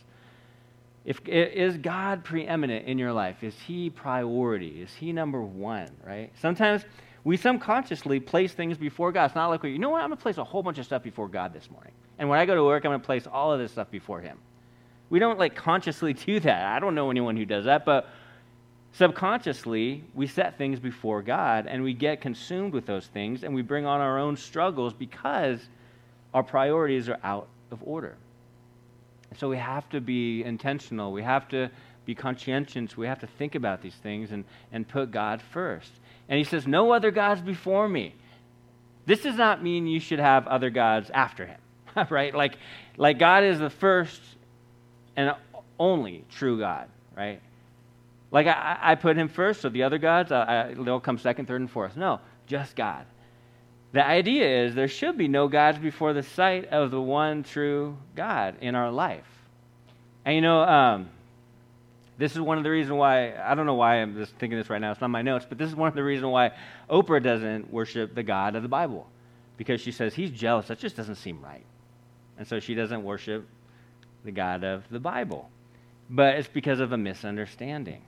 If, 1.04 1.20
is 1.28 1.76
God 1.76 2.24
preeminent 2.24 2.86
in 2.86 2.98
your 2.98 3.12
life? 3.12 3.42
Is 3.44 3.54
he 3.66 3.90
priority? 3.90 4.80
Is 4.80 4.94
he 4.94 5.12
number 5.12 5.42
one, 5.42 5.90
right? 6.02 6.32
Sometimes 6.40 6.84
we 7.24 7.36
subconsciously 7.36 8.20
place 8.20 8.52
things 8.52 8.78
before 8.78 9.12
God. 9.12 9.26
It's 9.26 9.34
not 9.34 9.48
like, 9.48 9.64
you 9.64 9.78
know 9.78 9.90
what, 9.90 10.02
I'm 10.02 10.08
going 10.08 10.18
to 10.18 10.22
place 10.22 10.38
a 10.38 10.44
whole 10.44 10.62
bunch 10.62 10.78
of 10.78 10.86
stuff 10.86 11.02
before 11.02 11.28
God 11.28 11.52
this 11.52 11.70
morning. 11.70 11.92
And 12.18 12.28
when 12.28 12.38
I 12.38 12.46
go 12.46 12.54
to 12.54 12.64
work, 12.64 12.84
I'm 12.84 12.90
going 12.90 13.00
to 13.00 13.06
place 13.06 13.26
all 13.26 13.52
of 13.52 13.58
this 13.58 13.72
stuff 13.72 13.90
before 13.90 14.20
Him. 14.20 14.38
We 15.10 15.18
don't 15.18 15.38
like 15.38 15.54
consciously 15.54 16.12
do 16.14 16.40
that. 16.40 16.64
I 16.64 16.78
don't 16.78 16.94
know 16.94 17.10
anyone 17.10 17.36
who 17.36 17.44
does 17.44 17.64
that, 17.64 17.84
but 17.84 18.08
subconsciously, 18.94 20.04
we 20.14 20.26
set 20.26 20.56
things 20.56 20.78
before 20.80 21.22
God 21.22 21.66
and 21.66 21.82
we 21.82 21.92
get 21.92 22.20
consumed 22.20 22.72
with 22.72 22.86
those 22.86 23.06
things 23.06 23.44
and 23.44 23.54
we 23.54 23.62
bring 23.62 23.86
on 23.86 24.00
our 24.00 24.18
own 24.18 24.36
struggles 24.36 24.92
because 24.92 25.60
our 26.32 26.42
priorities 26.42 27.08
are 27.08 27.18
out 27.22 27.48
of 27.70 27.80
order. 27.84 28.16
So 29.36 29.48
we 29.48 29.56
have 29.56 29.88
to 29.90 30.00
be 30.00 30.44
intentional. 30.44 31.12
We 31.12 31.22
have 31.22 31.48
to 31.48 31.70
be 32.04 32.14
conscientious. 32.14 32.96
We 32.96 33.06
have 33.06 33.20
to 33.20 33.26
think 33.26 33.54
about 33.54 33.82
these 33.82 33.94
things 33.96 34.30
and, 34.30 34.44
and 34.72 34.86
put 34.86 35.10
God 35.10 35.42
first. 35.42 35.90
And 36.28 36.38
he 36.38 36.44
says, 36.44 36.66
No 36.66 36.92
other 36.92 37.10
gods 37.10 37.40
before 37.40 37.88
me. 37.88 38.14
This 39.06 39.22
does 39.22 39.36
not 39.36 39.62
mean 39.62 39.86
you 39.86 40.00
should 40.00 40.18
have 40.18 40.46
other 40.46 40.70
gods 40.70 41.10
after 41.10 41.46
him, 41.46 41.58
right? 42.10 42.34
Like, 42.34 42.56
like 42.96 43.18
God 43.18 43.44
is 43.44 43.58
the 43.58 43.70
first 43.70 44.20
and 45.16 45.34
only 45.78 46.24
true 46.30 46.58
God, 46.58 46.88
right? 47.16 47.40
Like 48.34 48.48
I, 48.48 48.78
I 48.82 48.94
put 48.96 49.16
him 49.16 49.28
first, 49.28 49.60
so 49.60 49.68
the 49.68 49.84
other 49.84 49.96
gods, 49.96 50.32
I, 50.32 50.70
I, 50.70 50.74
they'll 50.74 50.98
come 50.98 51.18
second, 51.18 51.46
third, 51.46 51.60
and 51.60 51.70
fourth. 51.70 51.96
No, 51.96 52.18
just 52.48 52.74
God. 52.74 53.06
The 53.92 54.04
idea 54.04 54.64
is 54.64 54.74
there 54.74 54.88
should 54.88 55.16
be 55.16 55.28
no 55.28 55.46
gods 55.46 55.78
before 55.78 56.12
the 56.12 56.24
sight 56.24 56.66
of 56.66 56.90
the 56.90 57.00
one 57.00 57.44
true 57.44 57.96
God 58.16 58.56
in 58.60 58.74
our 58.74 58.90
life. 58.90 59.28
And 60.24 60.34
you 60.34 60.40
know, 60.40 60.62
um, 60.62 61.10
this 62.18 62.32
is 62.32 62.40
one 62.40 62.58
of 62.58 62.64
the 62.64 62.70
reasons 62.70 62.98
why, 62.98 63.34
I 63.36 63.54
don't 63.54 63.66
know 63.66 63.76
why 63.76 64.02
I'm 64.02 64.16
just 64.16 64.32
thinking 64.34 64.58
this 64.58 64.68
right 64.68 64.80
now, 64.80 64.90
it's 64.90 65.00
not 65.00 65.10
my 65.10 65.22
notes, 65.22 65.46
but 65.48 65.56
this 65.56 65.68
is 65.68 65.76
one 65.76 65.86
of 65.86 65.94
the 65.94 66.02
reasons 66.02 66.32
why 66.32 66.50
Oprah 66.90 67.22
doesn't 67.22 67.72
worship 67.72 68.16
the 68.16 68.24
God 68.24 68.56
of 68.56 68.64
the 68.64 68.68
Bible. 68.68 69.06
Because 69.58 69.80
she 69.80 69.92
says 69.92 70.12
he's 70.12 70.32
jealous. 70.32 70.66
That 70.66 70.80
just 70.80 70.96
doesn't 70.96 71.16
seem 71.16 71.40
right. 71.40 71.64
And 72.36 72.48
so 72.48 72.58
she 72.58 72.74
doesn't 72.74 73.04
worship 73.04 73.46
the 74.24 74.32
God 74.32 74.64
of 74.64 74.82
the 74.90 74.98
Bible. 74.98 75.48
But 76.10 76.34
it's 76.34 76.48
because 76.48 76.80
of 76.80 76.90
a 76.90 76.98
misunderstanding. 76.98 78.02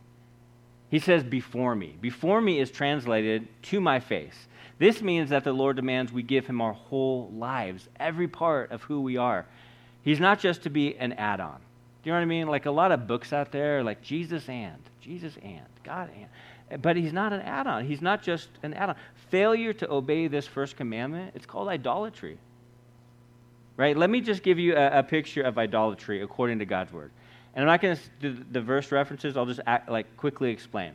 He 0.89 0.99
says, 0.99 1.25
before 1.25 1.75
me. 1.75 1.97
Before 2.01 2.41
me 2.41 2.61
is 2.61 2.71
translated 2.71 3.49
to 3.65 3.81
my 3.81 4.01
face. 4.01 4.47
This 4.79 5.01
means 5.03 5.31
that 5.31 5.45
the 5.45 5.53
Lord 5.53 5.77
demands 5.77 6.13
we 6.13 6.23
give 6.23 6.47
him 6.47 6.61
our 6.61 6.75
whole 6.75 7.31
lives, 7.35 7.89
every 7.99 8.29
part 8.29 8.71
of 8.71 8.83
who 8.83 9.01
we 9.01 9.17
are. 9.17 9.47
He's 10.03 10.21
not 10.21 10.39
just 10.39 10.63
to 10.63 10.71
be 10.71 10.97
an 10.97 11.15
add 11.15 11.41
on 11.41 11.57
Do 12.05 12.11
you 12.11 12.13
know 12.13 12.19
what 12.19 12.23
I 12.23 12.27
mean? 12.27 12.47
Like 12.47 12.67
a 12.67 12.71
lot 12.71 12.93
of 12.93 13.07
books 13.07 13.33
out 13.33 13.51
there, 13.51 13.83
like 13.83 14.03
Jesus 14.03 14.49
and, 14.49 14.77
Jesus 15.01 15.37
and, 15.43 15.67
God 15.83 16.11
and. 16.15 16.83
But 16.83 16.97
he's 16.97 17.13
not 17.13 17.33
an 17.33 17.41
add 17.41 17.67
on. 17.67 17.85
He's 17.87 18.03
not 18.03 18.23
just 18.23 18.49
an 18.63 18.75
add 18.75 18.91
on. 18.91 18.97
Failure 19.31 19.73
to 19.73 19.91
obey 19.91 20.29
this 20.29 20.47
first 20.47 20.77
commandment, 20.77 21.33
it's 21.35 21.47
called 21.47 21.69
idolatry. 21.69 22.39
Right? 23.77 23.97
Let 23.97 24.11
me 24.11 24.21
just 24.21 24.43
give 24.43 24.59
you 24.59 24.77
a, 24.77 25.01
a 25.01 25.03
picture 25.03 25.43
of 25.43 25.59
idolatry 25.59 26.23
according 26.23 26.61
to 26.61 26.65
God's 26.65 26.93
word. 26.93 27.11
And 27.57 27.63
I'm 27.63 27.69
not 27.69 27.81
going 27.81 27.97
to 27.97 28.03
do 28.21 28.45
the 28.53 28.61
verse 28.61 28.93
references, 28.93 29.35
I'll 29.37 29.47
just 29.47 29.61
act, 29.67 29.89
like 29.89 30.17
quickly 30.19 30.51
explain. 30.51 30.93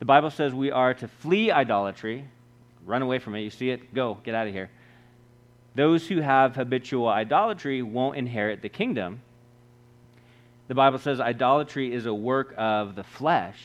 The 0.00 0.04
Bible 0.04 0.30
says 0.30 0.52
we 0.52 0.72
are 0.72 0.92
to 0.92 1.06
flee 1.06 1.52
idolatry, 1.52 2.26
run 2.84 3.00
away 3.00 3.20
from 3.20 3.36
it. 3.36 3.42
You 3.42 3.50
see 3.50 3.70
it, 3.70 3.94
go, 3.94 4.18
get 4.24 4.34
out 4.34 4.48
of 4.48 4.52
here. 4.52 4.70
Those 5.76 6.06
who 6.08 6.20
have 6.20 6.56
habitual 6.56 7.08
idolatry 7.08 7.80
won't 7.82 8.16
inherit 8.16 8.60
the 8.60 8.68
kingdom. 8.68 9.22
The 10.66 10.74
Bible 10.74 10.98
says 10.98 11.20
idolatry 11.20 11.94
is 11.94 12.06
a 12.06 12.14
work 12.14 12.54
of 12.56 12.96
the 12.96 13.04
flesh. 13.04 13.60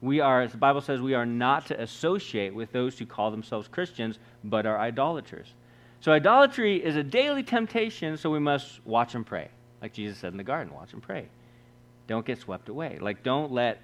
We 0.00 0.20
are, 0.20 0.46
the 0.46 0.56
Bible 0.56 0.82
says, 0.82 1.00
we 1.00 1.14
are 1.14 1.26
not 1.26 1.66
to 1.66 1.80
associate 1.80 2.54
with 2.54 2.70
those 2.70 2.96
who 2.98 3.06
call 3.06 3.32
themselves 3.32 3.66
Christians, 3.66 4.20
but 4.44 4.66
are 4.66 4.78
idolaters. 4.78 5.52
So 6.00 6.12
idolatry 6.12 6.84
is 6.84 6.94
a 6.94 7.02
daily 7.02 7.42
temptation, 7.42 8.16
so 8.16 8.30
we 8.30 8.40
must 8.40 8.84
watch 8.84 9.14
and 9.16 9.26
pray. 9.26 9.48
Like 9.82 9.92
Jesus 9.92 10.18
said 10.18 10.32
in 10.32 10.38
the 10.38 10.44
garden, 10.44 10.72
watch 10.72 10.92
and 10.92 11.02
pray. 11.02 11.26
Don't 12.06 12.24
get 12.24 12.38
swept 12.38 12.68
away. 12.68 12.98
Like, 13.00 13.22
don't 13.22 13.52
let 13.52 13.80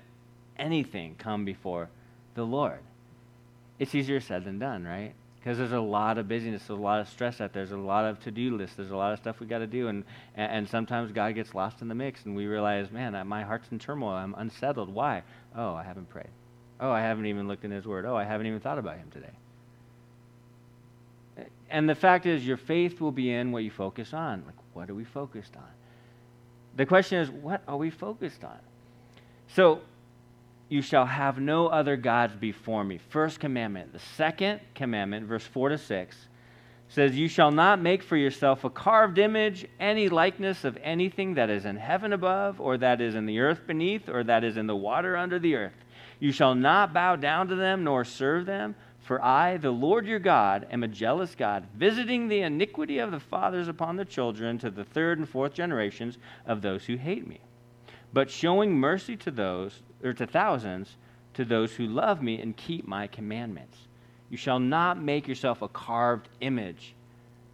anything 0.56 1.16
come 1.18 1.44
before 1.44 1.88
the 2.34 2.44
Lord. 2.44 2.78
It's 3.78 3.94
easier 3.94 4.20
said 4.20 4.44
than 4.44 4.58
done, 4.58 4.84
right? 4.84 5.12
Because 5.38 5.58
there's 5.58 5.72
a 5.72 5.80
lot 5.80 6.18
of 6.18 6.28
busyness, 6.28 6.62
there's 6.66 6.78
a 6.78 6.82
lot 6.82 7.00
of 7.00 7.08
stress 7.08 7.40
out 7.40 7.52
there, 7.52 7.64
there's 7.64 7.78
a 7.78 7.80
lot 7.80 8.04
of 8.04 8.20
to 8.24 8.30
do 8.30 8.56
lists, 8.56 8.76
there's 8.76 8.90
a 8.90 8.96
lot 8.96 9.12
of 9.12 9.18
stuff 9.18 9.38
we 9.40 9.46
got 9.46 9.58
to 9.58 9.66
do. 9.66 9.88
And, 9.88 10.04
and 10.36 10.68
sometimes 10.68 11.12
God 11.12 11.34
gets 11.34 11.54
lost 11.54 11.80
in 11.80 11.88
the 11.88 11.94
mix, 11.94 12.24
and 12.26 12.34
we 12.36 12.46
realize, 12.46 12.90
man, 12.90 13.26
my 13.26 13.42
heart's 13.42 13.68
in 13.70 13.78
turmoil. 13.78 14.10
I'm 14.14 14.34
unsettled. 14.34 14.92
Why? 14.92 15.22
Oh, 15.56 15.74
I 15.74 15.84
haven't 15.84 16.10
prayed. 16.10 16.30
Oh, 16.80 16.90
I 16.90 17.00
haven't 17.00 17.26
even 17.26 17.48
looked 17.48 17.64
in 17.64 17.70
His 17.70 17.86
Word. 17.86 18.04
Oh, 18.04 18.16
I 18.16 18.24
haven't 18.24 18.46
even 18.46 18.60
thought 18.60 18.78
about 18.78 18.98
Him 18.98 19.10
today. 19.10 19.32
And 21.70 21.88
the 21.88 21.94
fact 21.94 22.26
is, 22.26 22.46
your 22.46 22.56
faith 22.56 23.00
will 23.00 23.12
be 23.12 23.32
in 23.32 23.52
what 23.52 23.62
you 23.62 23.70
focus 23.70 24.12
on. 24.12 24.42
Like, 24.44 24.56
what 24.74 24.90
are 24.90 24.94
we 24.94 25.04
focused 25.04 25.56
on? 25.56 25.68
The 26.78 26.86
question 26.86 27.18
is, 27.18 27.28
what 27.28 27.60
are 27.66 27.76
we 27.76 27.90
focused 27.90 28.44
on? 28.44 28.56
So, 29.48 29.80
you 30.68 30.80
shall 30.80 31.06
have 31.06 31.40
no 31.40 31.66
other 31.66 31.96
gods 31.96 32.36
before 32.36 32.84
me. 32.84 32.98
First 33.08 33.40
commandment. 33.40 33.92
The 33.92 33.98
second 33.98 34.60
commandment, 34.76 35.26
verse 35.26 35.42
4 35.42 35.70
to 35.70 35.78
6, 35.78 36.16
says, 36.88 37.16
You 37.16 37.26
shall 37.26 37.50
not 37.50 37.80
make 37.80 38.04
for 38.04 38.16
yourself 38.16 38.62
a 38.62 38.70
carved 38.70 39.18
image, 39.18 39.66
any 39.80 40.08
likeness 40.08 40.64
of 40.64 40.78
anything 40.80 41.34
that 41.34 41.50
is 41.50 41.64
in 41.64 41.76
heaven 41.76 42.12
above, 42.12 42.60
or 42.60 42.78
that 42.78 43.00
is 43.00 43.16
in 43.16 43.26
the 43.26 43.40
earth 43.40 43.66
beneath, 43.66 44.08
or 44.08 44.22
that 44.22 44.44
is 44.44 44.56
in 44.56 44.68
the 44.68 44.76
water 44.76 45.16
under 45.16 45.40
the 45.40 45.56
earth. 45.56 45.84
You 46.20 46.30
shall 46.30 46.54
not 46.54 46.92
bow 46.92 47.16
down 47.16 47.48
to 47.48 47.56
them, 47.56 47.82
nor 47.82 48.04
serve 48.04 48.46
them. 48.46 48.76
For 49.08 49.24
I, 49.24 49.56
the 49.56 49.70
Lord 49.70 50.06
your 50.06 50.18
God, 50.18 50.66
am 50.70 50.82
a 50.82 50.86
jealous 50.86 51.34
God, 51.34 51.66
visiting 51.74 52.28
the 52.28 52.42
iniquity 52.42 52.98
of 52.98 53.10
the 53.10 53.18
fathers 53.18 53.66
upon 53.66 53.96
the 53.96 54.04
children 54.04 54.58
to 54.58 54.70
the 54.70 54.84
third 54.84 55.16
and 55.16 55.26
fourth 55.26 55.54
generations 55.54 56.18
of 56.44 56.60
those 56.60 56.84
who 56.84 56.96
hate 56.96 57.26
me, 57.26 57.40
but 58.12 58.30
showing 58.30 58.78
mercy 58.78 59.16
to 59.16 59.30
those 59.30 59.80
or 60.04 60.12
to 60.12 60.26
thousands, 60.26 60.96
to 61.32 61.46
those 61.46 61.72
who 61.72 61.86
love 61.86 62.20
me 62.20 62.38
and 62.42 62.54
keep 62.58 62.86
my 62.86 63.06
commandments. 63.06 63.78
You 64.28 64.36
shall 64.36 64.60
not 64.60 65.00
make 65.00 65.26
yourself 65.26 65.62
a 65.62 65.68
carved 65.68 66.28
image. 66.42 66.94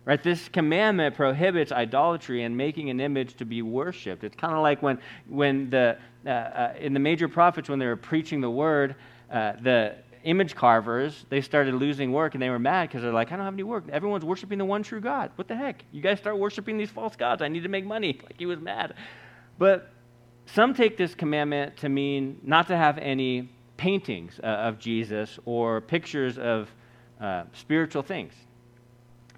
Right? 0.04 0.20
This 0.20 0.48
commandment 0.48 1.14
prohibits 1.14 1.70
idolatry 1.70 2.42
and 2.42 2.56
making 2.56 2.90
an 2.90 2.98
image 2.98 3.36
to 3.36 3.44
be 3.44 3.62
worshipped. 3.62 4.24
It's 4.24 4.34
kind 4.34 4.54
of 4.54 4.60
like 4.60 4.82
when, 4.82 4.98
when 5.28 5.70
the, 5.70 5.98
uh, 6.26 6.30
uh, 6.30 6.74
in 6.80 6.94
the 6.94 7.00
major 7.00 7.28
prophets, 7.28 7.68
when 7.68 7.78
they 7.78 7.86
were 7.86 7.94
preaching 7.94 8.40
the 8.40 8.50
word, 8.50 8.96
uh, 9.30 9.52
the 9.62 9.96
image 10.24 10.54
carvers, 10.54 11.26
they 11.28 11.40
started 11.40 11.74
losing 11.74 12.12
work 12.12 12.34
and 12.34 12.42
they 12.42 12.50
were 12.50 12.58
mad 12.58 12.88
because 12.88 13.02
they're 13.02 13.12
like, 13.12 13.30
I 13.30 13.36
don't 13.36 13.44
have 13.44 13.54
any 13.54 13.62
work. 13.62 13.84
Everyone's 13.90 14.24
worshiping 14.24 14.58
the 14.58 14.64
one 14.64 14.82
true 14.82 15.00
God. 15.00 15.30
What 15.36 15.48
the 15.48 15.54
heck? 15.54 15.84
You 15.92 16.00
guys 16.00 16.18
start 16.18 16.38
worshiping 16.38 16.78
these 16.78 16.90
false 16.90 17.14
gods. 17.14 17.42
I 17.42 17.48
need 17.48 17.62
to 17.62 17.68
make 17.68 17.84
money. 17.84 18.18
Like 18.24 18.38
he 18.38 18.46
was 18.46 18.58
mad. 18.58 18.94
But 19.58 19.90
some 20.46 20.74
take 20.74 20.96
this 20.96 21.14
commandment 21.14 21.76
to 21.78 21.88
mean 21.88 22.40
not 22.42 22.68
to 22.68 22.76
have 22.76 22.98
any 22.98 23.50
paintings 23.76 24.40
uh, 24.42 24.46
of 24.46 24.78
Jesus 24.78 25.38
or 25.44 25.80
pictures 25.80 26.38
of 26.38 26.70
uh, 27.20 27.44
spiritual 27.52 28.02
things. 28.02 28.32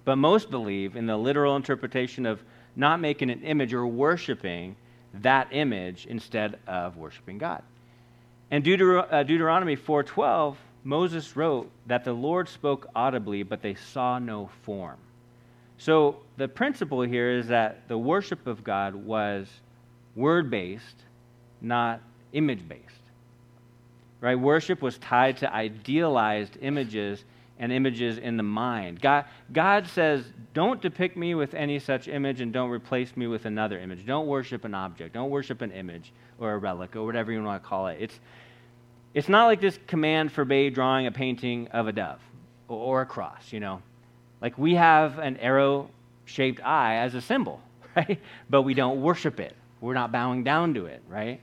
But 0.05 0.15
most 0.17 0.49
believe 0.49 0.95
in 0.95 1.05
the 1.05 1.17
literal 1.17 1.55
interpretation 1.55 2.25
of 2.25 2.41
not 2.75 3.01
making 3.01 3.29
an 3.29 3.43
image 3.43 3.73
or 3.73 3.85
worshiping 3.85 4.77
that 5.15 5.49
image 5.51 6.05
instead 6.05 6.59
of 6.67 6.95
worshiping 6.95 7.37
God. 7.37 7.61
And 8.49 8.65
uh, 8.65 9.23
Deuteronomy 9.23 9.75
4:12, 9.75 10.55
Moses 10.87 11.35
wrote 11.35 11.69
that 11.87 12.05
the 12.05 12.13
Lord 12.13 12.47
spoke 12.47 12.87
audibly, 12.95 13.43
but 13.43 13.61
they 13.61 13.75
saw 13.75 14.19
no 14.19 14.49
form. 14.63 14.95
So 15.77 16.15
the 16.37 16.47
principle 16.47 17.01
here 17.01 17.29
is 17.29 17.47
that 17.47 17.89
the 17.89 17.97
worship 17.97 18.47
of 18.47 18.63
God 18.63 18.95
was 18.95 19.49
word 20.15 20.49
based, 20.49 20.95
not 21.59 21.99
image 22.31 22.65
based. 22.69 22.83
Right? 24.21 24.39
Worship 24.39 24.81
was 24.81 24.97
tied 24.99 25.35
to 25.37 25.53
idealized 25.53 26.57
images 26.61 27.25
and 27.59 27.73
images 27.73 28.17
in 28.17 28.37
the 28.37 28.43
mind. 28.43 29.01
God, 29.01 29.25
God 29.51 29.87
says, 29.87 30.23
don't 30.53 30.81
depict 30.81 31.17
me 31.17 31.35
with 31.35 31.53
any 31.53 31.79
such 31.79 32.07
image 32.07 32.39
and 32.39 32.53
don't 32.53 32.69
replace 32.69 33.17
me 33.17 33.27
with 33.27 33.43
another 33.43 33.77
image. 33.77 34.05
Don't 34.05 34.27
worship 34.27 34.63
an 34.63 34.73
object. 34.73 35.13
Don't 35.15 35.31
worship 35.31 35.61
an 35.61 35.71
image 35.71 36.13
or 36.39 36.53
a 36.53 36.57
relic 36.57 36.95
or 36.95 37.05
whatever 37.05 37.33
you 37.33 37.43
want 37.43 37.61
to 37.61 37.67
call 37.67 37.87
it. 37.87 37.97
It's, 37.99 38.19
it's 39.13 39.29
not 39.29 39.45
like 39.45 39.61
this 39.61 39.79
command 39.87 40.31
forbade 40.31 40.73
drawing 40.73 41.07
a 41.07 41.11
painting 41.11 41.67
of 41.69 41.87
a 41.87 41.91
dove 41.91 42.19
or, 42.67 43.01
a 43.01 43.05
cross, 43.05 43.51
you 43.51 43.59
know. 43.59 43.81
Like 44.41 44.57
we 44.57 44.75
have 44.75 45.19
an 45.19 45.37
arrow 45.37 45.89
shaped 46.25 46.63
eye 46.63 46.95
as 46.95 47.15
a 47.15 47.21
symbol, 47.21 47.61
right? 47.95 48.19
But 48.49 48.63
we 48.63 48.73
don't 48.73 49.01
worship 49.01 49.39
it. 49.39 49.55
We're 49.79 49.93
not 49.93 50.11
bowing 50.11 50.43
down 50.43 50.73
to 50.73 50.85
it, 50.85 51.01
right? 51.07 51.39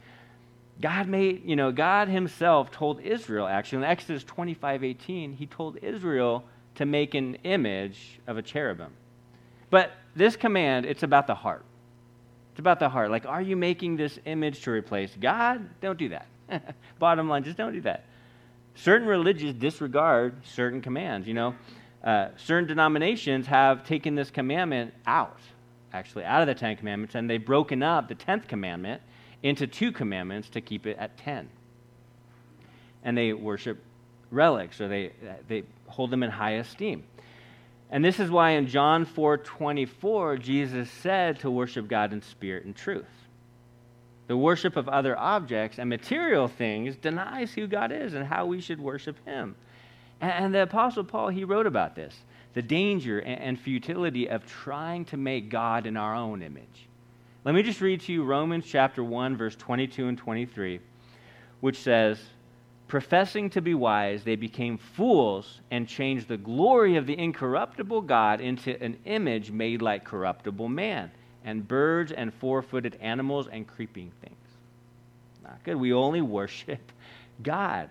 God 0.81 1.09
made, 1.09 1.45
you 1.45 1.57
know, 1.57 1.71
God 1.73 2.09
himself 2.09 2.71
told 2.71 3.01
Israel, 3.01 3.47
actually, 3.47 3.79
in 3.79 3.85
Exodus 3.85 4.25
25 4.25 4.85
18, 4.85 5.33
he 5.33 5.47
told 5.47 5.79
Israel 5.83 6.45
to 6.75 6.85
make 6.85 7.15
an 7.15 7.37
image 7.45 8.19
of 8.27 8.37
a 8.37 8.43
cherubim. 8.43 8.93
But 9.71 9.93
this 10.17 10.37
command, 10.37 10.87
it's 10.87 11.03
about 11.03 11.27
the 11.27 11.35
heart. 11.35 11.65
It's 12.53 12.61
about 12.61 12.79
the 12.79 12.89
heart. 12.89 13.11
Like, 13.11 13.27
are 13.27 13.43
you 13.43 13.57
making 13.57 13.97
this 13.97 14.19
image 14.27 14.63
to 14.63 14.71
replace 14.71 15.11
God? 15.21 15.69
Don't 15.81 15.99
do 15.99 16.11
that. 16.11 16.27
Bottom 16.99 17.29
line, 17.29 17.45
just 17.45 17.57
don't 17.57 17.73
do 17.73 17.81
that. 17.83 18.05
Certain 18.75 19.07
religions 19.07 19.55
disregard 19.55 20.35
certain 20.45 20.81
commands. 20.81 21.29
You 21.29 21.35
know, 21.35 21.55
uh, 22.03 22.29
certain 22.37 22.67
denominations 22.67 23.47
have 23.47 23.85
taken 23.85 24.15
this 24.15 24.31
commandment 24.31 24.95
out 25.07 25.39
actually 25.95 26.25
out 26.25 26.43
of 26.43 26.49
the 26.49 26.55
Ten 26.55 26.77
Commandments, 26.77 27.15
and 27.15 27.31
they've 27.31 27.45
broken 27.45 27.83
up 27.83 28.09
the 28.09 28.15
tenth 28.15 28.49
commandment 28.49 29.01
into 29.43 29.67
two 29.67 29.93
commandments 29.93 30.49
to 30.51 30.61
keep 30.61 30.87
it 30.87 30.99
at 30.99 31.17
ten. 31.17 31.49
And 33.05 33.17
they 33.17 33.33
worship 33.33 33.79
relics, 34.31 34.81
or 34.81 34.89
they, 34.89 35.13
they 35.47 35.63
hold 35.87 36.11
them 36.11 36.23
in 36.23 36.31
high 36.31 36.55
esteem. 36.55 37.05
And 37.91 38.05
this 38.05 38.19
is 38.19 38.31
why 38.31 38.51
in 38.53 38.67
John 38.67 39.05
4 39.05 39.39
24, 39.39 40.39
Jesus 40.39 40.91
said 40.91 41.39
to 41.41 41.51
worship 41.51 41.87
God 41.87 42.13
in 42.13 42.23
spirit 42.23 42.65
and 42.65 42.75
truth. 42.75 43.24
The 44.27 44.37
worship 44.37 44.77
of 44.77 44.89
other 44.89 45.19
objects 45.19 45.79
and 45.79 45.89
material 45.89 46.49
things 46.49 46.97
denies 46.97 47.53
who 47.53 47.67
God 47.67 47.93
is 47.93 48.15
and 48.15 48.27
how 48.27 48.47
we 48.47 48.61
should 48.61 48.81
worship 48.81 49.17
Him. 49.27 49.55
And 50.21 50.55
the 50.55 50.63
Apostle 50.63 51.05
Paul, 51.05 51.29
he 51.29 51.45
wrote 51.45 51.67
about 51.67 51.95
this 51.95 52.15
the 52.55 52.63
danger 52.63 53.19
and 53.19 53.59
futility 53.59 54.29
of 54.29 54.47
trying 54.47 55.05
to 55.07 55.17
make 55.17 55.51
God 55.51 55.87
in 55.87 55.97
our 55.97 56.15
own 56.15 56.41
image. 56.41 56.89
Let 57.45 57.55
me 57.55 57.63
just 57.63 57.81
read 57.81 58.01
to 58.03 58.13
you 58.13 58.23
Romans 58.23 58.65
chapter 58.65 59.03
1, 59.03 59.37
verse 59.37 59.57
22 59.57 60.07
and 60.07 60.17
23, 60.17 60.81
which 61.61 61.79
says, 61.79 62.19
Professing 62.87 63.51
to 63.51 63.61
be 63.61 63.75
wise, 63.75 64.23
they 64.23 64.37
became 64.37 64.79
fools 64.79 65.61
and 65.71 65.89
changed 65.89 66.29
the 66.29 66.37
glory 66.37 66.97
of 66.97 67.07
the 67.07 67.19
incorruptible 67.19 68.03
God 68.03 68.41
into 68.41 68.81
an 68.83 68.99
image 69.05 69.51
made 69.51 69.83
like 69.83 70.05
corruptible 70.05 70.69
man, 70.69 71.11
and 71.45 71.67
birds 71.67 72.13
and 72.13 72.33
four 72.35 72.63
footed 72.63 72.97
animals 73.01 73.49
and 73.49 73.67
creeping 73.67 74.11
things. 74.23 74.37
Not 75.43 75.63
good. 75.65 75.77
We 75.77 75.93
only 75.93 76.23
worship 76.23 76.81
God. 77.43 77.89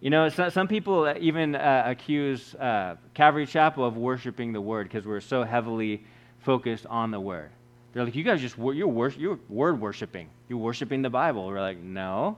You 0.00 0.10
know, 0.10 0.30
not, 0.36 0.52
some 0.52 0.68
people 0.68 1.12
even 1.18 1.54
uh, 1.54 1.84
accuse 1.86 2.54
uh, 2.54 2.96
Calvary 3.14 3.46
Chapel 3.46 3.84
of 3.84 3.96
worshiping 3.96 4.52
the 4.52 4.60
Word 4.60 4.88
because 4.88 5.06
we're 5.06 5.20
so 5.20 5.42
heavily 5.42 6.04
focused 6.40 6.86
on 6.86 7.10
the 7.10 7.20
Word. 7.20 7.50
They're 7.92 8.04
like, 8.04 8.14
you 8.14 8.24
guys 8.24 8.42
just, 8.42 8.58
you're, 8.58 8.86
wor- 8.86 9.08
you're 9.08 9.38
word 9.48 9.80
worshiping. 9.80 10.28
You're 10.48 10.58
worshiping 10.58 11.00
the 11.00 11.10
Bible. 11.10 11.46
We're 11.46 11.60
like, 11.60 11.78
no. 11.78 12.36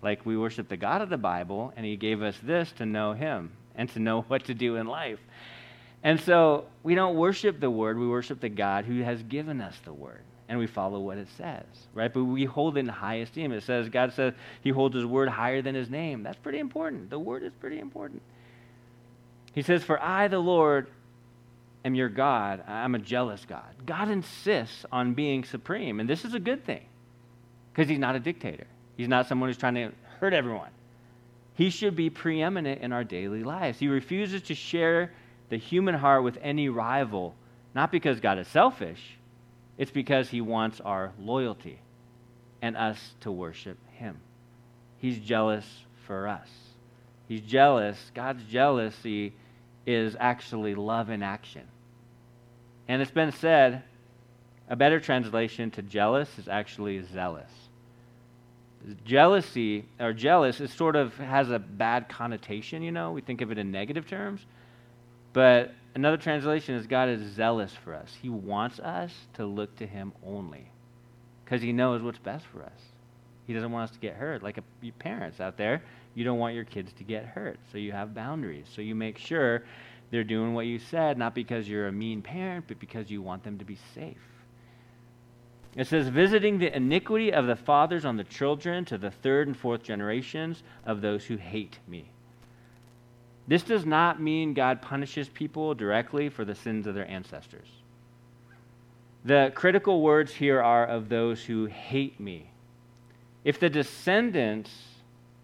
Like, 0.00 0.24
we 0.24 0.36
worship 0.36 0.68
the 0.68 0.78
God 0.78 1.02
of 1.02 1.10
the 1.10 1.18
Bible, 1.18 1.74
and 1.76 1.84
He 1.84 1.96
gave 1.96 2.22
us 2.22 2.36
this 2.42 2.72
to 2.78 2.86
know 2.86 3.12
Him 3.12 3.52
and 3.74 3.88
to 3.90 3.98
know 3.98 4.22
what 4.28 4.44
to 4.46 4.54
do 4.54 4.76
in 4.76 4.86
life. 4.86 5.20
And 6.04 6.20
so 6.20 6.66
we 6.84 6.94
don't 6.94 7.16
worship 7.16 7.58
the 7.58 7.70
Word, 7.70 7.98
we 7.98 8.06
worship 8.06 8.40
the 8.40 8.48
God 8.48 8.84
who 8.84 9.02
has 9.02 9.22
given 9.24 9.60
us 9.60 9.74
the 9.84 9.92
Word 9.92 10.20
and 10.48 10.58
we 10.58 10.66
follow 10.66 11.00
what 11.00 11.18
it 11.18 11.28
says, 11.36 11.64
right? 11.94 12.12
But 12.12 12.24
we 12.24 12.44
hold 12.44 12.76
it 12.76 12.80
in 12.80 12.88
high 12.88 13.16
esteem. 13.16 13.52
It 13.52 13.62
says, 13.62 13.88
God 13.88 14.12
says 14.12 14.34
he 14.62 14.70
holds 14.70 14.94
his 14.94 15.06
word 15.06 15.28
higher 15.28 15.62
than 15.62 15.74
his 15.74 15.88
name. 15.88 16.22
That's 16.22 16.38
pretty 16.38 16.58
important. 16.58 17.10
The 17.10 17.18
word 17.18 17.42
is 17.42 17.52
pretty 17.54 17.78
important. 17.78 18.22
He 19.54 19.62
says, 19.62 19.82
For 19.82 20.00
I, 20.02 20.28
the 20.28 20.38
Lord, 20.38 20.88
am 21.84 21.94
your 21.94 22.08
God. 22.08 22.62
I'm 22.68 22.94
a 22.94 22.98
jealous 22.98 23.44
God. 23.46 23.74
God 23.86 24.10
insists 24.10 24.84
on 24.92 25.14
being 25.14 25.44
supreme, 25.44 26.00
and 26.00 26.08
this 26.08 26.24
is 26.24 26.34
a 26.34 26.40
good 26.40 26.64
thing 26.64 26.84
because 27.72 27.88
he's 27.88 27.98
not 27.98 28.14
a 28.14 28.20
dictator. 28.20 28.66
He's 28.96 29.08
not 29.08 29.26
someone 29.26 29.48
who's 29.48 29.56
trying 29.56 29.74
to 29.74 29.92
hurt 30.20 30.34
everyone. 30.34 30.70
He 31.54 31.70
should 31.70 31.96
be 31.96 32.10
preeminent 32.10 32.82
in 32.82 32.92
our 32.92 33.04
daily 33.04 33.44
lives. 33.44 33.78
He 33.78 33.88
refuses 33.88 34.42
to 34.42 34.54
share 34.54 35.12
the 35.54 35.58
human 35.58 35.94
heart 35.94 36.24
with 36.24 36.36
any 36.42 36.68
rival, 36.68 37.32
not 37.76 37.92
because 37.92 38.18
God 38.18 38.40
is 38.40 38.48
selfish, 38.48 39.16
it's 39.78 39.92
because 39.92 40.28
he 40.28 40.40
wants 40.40 40.80
our 40.80 41.12
loyalty 41.16 41.78
and 42.60 42.76
us 42.76 43.14
to 43.20 43.30
worship 43.30 43.78
him. 43.92 44.16
He's 44.98 45.16
jealous 45.16 45.64
for 46.08 46.26
us. 46.26 46.48
He's 47.28 47.40
jealous. 47.40 48.10
God's 48.16 48.42
jealousy 48.50 49.32
is 49.86 50.16
actually 50.18 50.74
love 50.74 51.08
in 51.08 51.22
action. 51.22 51.62
And 52.88 53.00
it's 53.00 53.12
been 53.12 53.30
said 53.30 53.84
a 54.68 54.74
better 54.74 54.98
translation 54.98 55.70
to 55.70 55.82
jealous 55.82 56.36
is 56.36 56.48
actually 56.48 57.00
zealous. 57.12 57.52
Jealousy 59.04 59.84
or 60.00 60.12
jealous 60.14 60.60
is 60.60 60.72
sort 60.72 60.96
of 60.96 61.16
has 61.18 61.48
a 61.48 61.60
bad 61.60 62.08
connotation, 62.08 62.82
you 62.82 62.90
know. 62.90 63.12
We 63.12 63.20
think 63.20 63.40
of 63.40 63.52
it 63.52 63.58
in 63.58 63.70
negative 63.70 64.08
terms. 64.08 64.44
But 65.34 65.72
another 65.96 66.16
translation 66.16 66.76
is 66.76 66.86
God 66.86 67.10
is 67.10 67.20
zealous 67.34 67.72
for 67.72 67.92
us. 67.92 68.16
He 68.22 68.30
wants 68.30 68.78
us 68.78 69.12
to 69.34 69.44
look 69.44 69.76
to 69.76 69.86
him 69.86 70.12
only 70.24 70.70
because 71.44 71.60
he 71.60 71.72
knows 71.72 72.00
what's 72.00 72.18
best 72.18 72.46
for 72.46 72.62
us. 72.62 72.80
He 73.46 73.52
doesn't 73.52 73.72
want 73.72 73.90
us 73.90 73.94
to 73.96 74.00
get 74.00 74.14
hurt. 74.14 74.42
Like 74.42 74.56
uh, 74.56 74.62
a, 74.82 74.90
parents 74.92 75.40
out 75.40 75.58
there, 75.58 75.82
you 76.14 76.24
don't 76.24 76.38
want 76.38 76.54
your 76.54 76.64
kids 76.64 76.92
to 76.94 77.04
get 77.04 77.26
hurt. 77.26 77.58
So 77.72 77.78
you 77.78 77.92
have 77.92 78.14
boundaries. 78.14 78.66
So 78.74 78.80
you 78.80 78.94
make 78.94 79.18
sure 79.18 79.64
they're 80.10 80.24
doing 80.24 80.54
what 80.54 80.66
you 80.66 80.78
said, 80.78 81.18
not 81.18 81.34
because 81.34 81.68
you're 81.68 81.88
a 81.88 81.92
mean 81.92 82.22
parent, 82.22 82.66
but 82.68 82.78
because 82.78 83.10
you 83.10 83.20
want 83.20 83.42
them 83.42 83.58
to 83.58 83.64
be 83.64 83.76
safe. 83.94 84.16
It 85.76 85.88
says, 85.88 86.06
visiting 86.06 86.58
the 86.58 86.74
iniquity 86.74 87.32
of 87.32 87.48
the 87.48 87.56
fathers 87.56 88.04
on 88.04 88.16
the 88.16 88.24
children 88.24 88.84
to 88.84 88.96
the 88.96 89.10
third 89.10 89.48
and 89.48 89.56
fourth 89.56 89.82
generations 89.82 90.62
of 90.86 91.00
those 91.00 91.24
who 91.24 91.36
hate 91.36 91.80
me. 91.88 92.12
This 93.46 93.62
does 93.62 93.84
not 93.84 94.20
mean 94.20 94.54
God 94.54 94.80
punishes 94.80 95.28
people 95.28 95.74
directly 95.74 96.28
for 96.28 96.44
the 96.44 96.54
sins 96.54 96.86
of 96.86 96.94
their 96.94 97.08
ancestors. 97.08 97.68
The 99.24 99.52
critical 99.54 100.02
words 100.02 100.32
here 100.32 100.60
are 100.62 100.86
of 100.86 101.08
those 101.08 101.44
who 101.44 101.66
hate 101.66 102.18
me. 102.20 102.50
If 103.44 103.60
the 103.60 103.70
descendants 103.70 104.70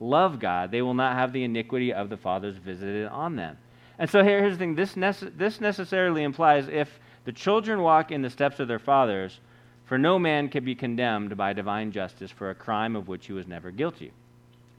love 0.01 0.39
God, 0.39 0.71
they 0.71 0.83
will 0.83 0.95
not 0.95 1.17
have 1.17 1.33
the 1.33 1.45
iniquity 1.45 1.93
of 1.93 2.09
the 2.09 2.17
fathers 2.17 2.57
visited 2.57 3.07
on 3.09 3.37
them. 3.37 3.59
And 3.99 4.09
so 4.09 4.25
here's 4.25 4.55
the 4.55 4.59
thing 4.59 4.75
this, 4.75 4.95
nece- 4.95 5.37
this 5.37 5.61
necessarily 5.61 6.23
implies 6.23 6.69
if 6.69 7.01
the 7.25 7.33
children 7.33 7.83
walk 7.83 8.11
in 8.11 8.23
the 8.23 8.31
steps 8.31 8.61
of 8.61 8.69
their 8.69 8.79
fathers, 8.79 9.41
for 9.85 9.99
no 9.99 10.19
man 10.19 10.49
can 10.49 10.65
be 10.65 10.75
condemned 10.75 11.37
by 11.37 11.53
divine 11.53 11.93
justice 11.93 12.31
for 12.31 12.49
a 12.49 12.55
crime 12.55 12.97
of 12.97 13.09
which 13.09 13.27
he 13.27 13.33
was 13.35 13.47
never 13.47 13.71
guilty. 13.71 14.13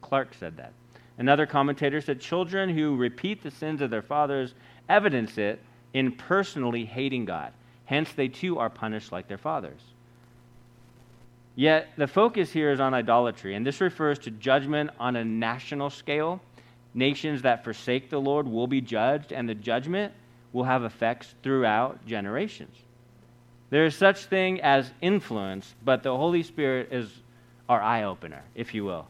Clarke 0.02 0.34
said 0.34 0.58
that. 0.58 0.74
Another 1.18 1.46
commentator 1.46 2.02
said 2.02 2.20
children 2.20 2.70
who 2.70 2.96
repeat 2.96 3.44
the 3.44 3.52
sins 3.52 3.82
of 3.82 3.90
their 3.90 4.02
fathers 4.02 4.54
evidence 4.90 5.38
it 5.38 5.60
in 5.94 6.12
personally 6.12 6.86
hating 6.86 7.26
God. 7.26 7.54
Hence, 7.86 8.12
they 8.14 8.28
too 8.28 8.58
are 8.58 8.70
punished 8.70 9.12
like 9.12 9.28
their 9.28 9.38
fathers. 9.38 9.82
Yet, 11.56 11.90
the 11.98 12.08
focus 12.08 12.52
here 12.52 12.72
is 12.72 12.80
on 12.80 12.94
idolatry, 12.94 13.56
and 13.56 13.66
this 13.66 13.82
refers 13.82 14.18
to 14.20 14.32
judgment 14.32 14.90
on 15.00 15.18
a 15.18 15.26
national 15.26 15.90
scale. 15.90 16.42
Nations 16.94 17.42
that 17.42 17.64
forsake 17.64 18.10
the 18.10 18.20
Lord 18.20 18.48
will 18.48 18.68
be 18.68 18.82
judged, 18.82 19.34
and 19.34 19.48
the 19.48 19.56
judgment 19.56 20.14
will 20.54 20.64
have 20.64 20.84
effects 20.84 21.36
throughout 21.44 22.06
generations. 22.06 22.76
There 23.70 23.86
is 23.86 23.96
such 23.96 24.26
thing 24.26 24.62
as 24.62 24.92
influence, 25.02 25.76
but 25.84 26.04
the 26.04 26.16
Holy 26.16 26.44
Spirit 26.44 26.90
is 26.92 27.10
our 27.70 27.82
eye 27.82 28.04
opener, 28.04 28.44
if 28.56 28.74
you 28.74 28.84
will. 28.84 29.08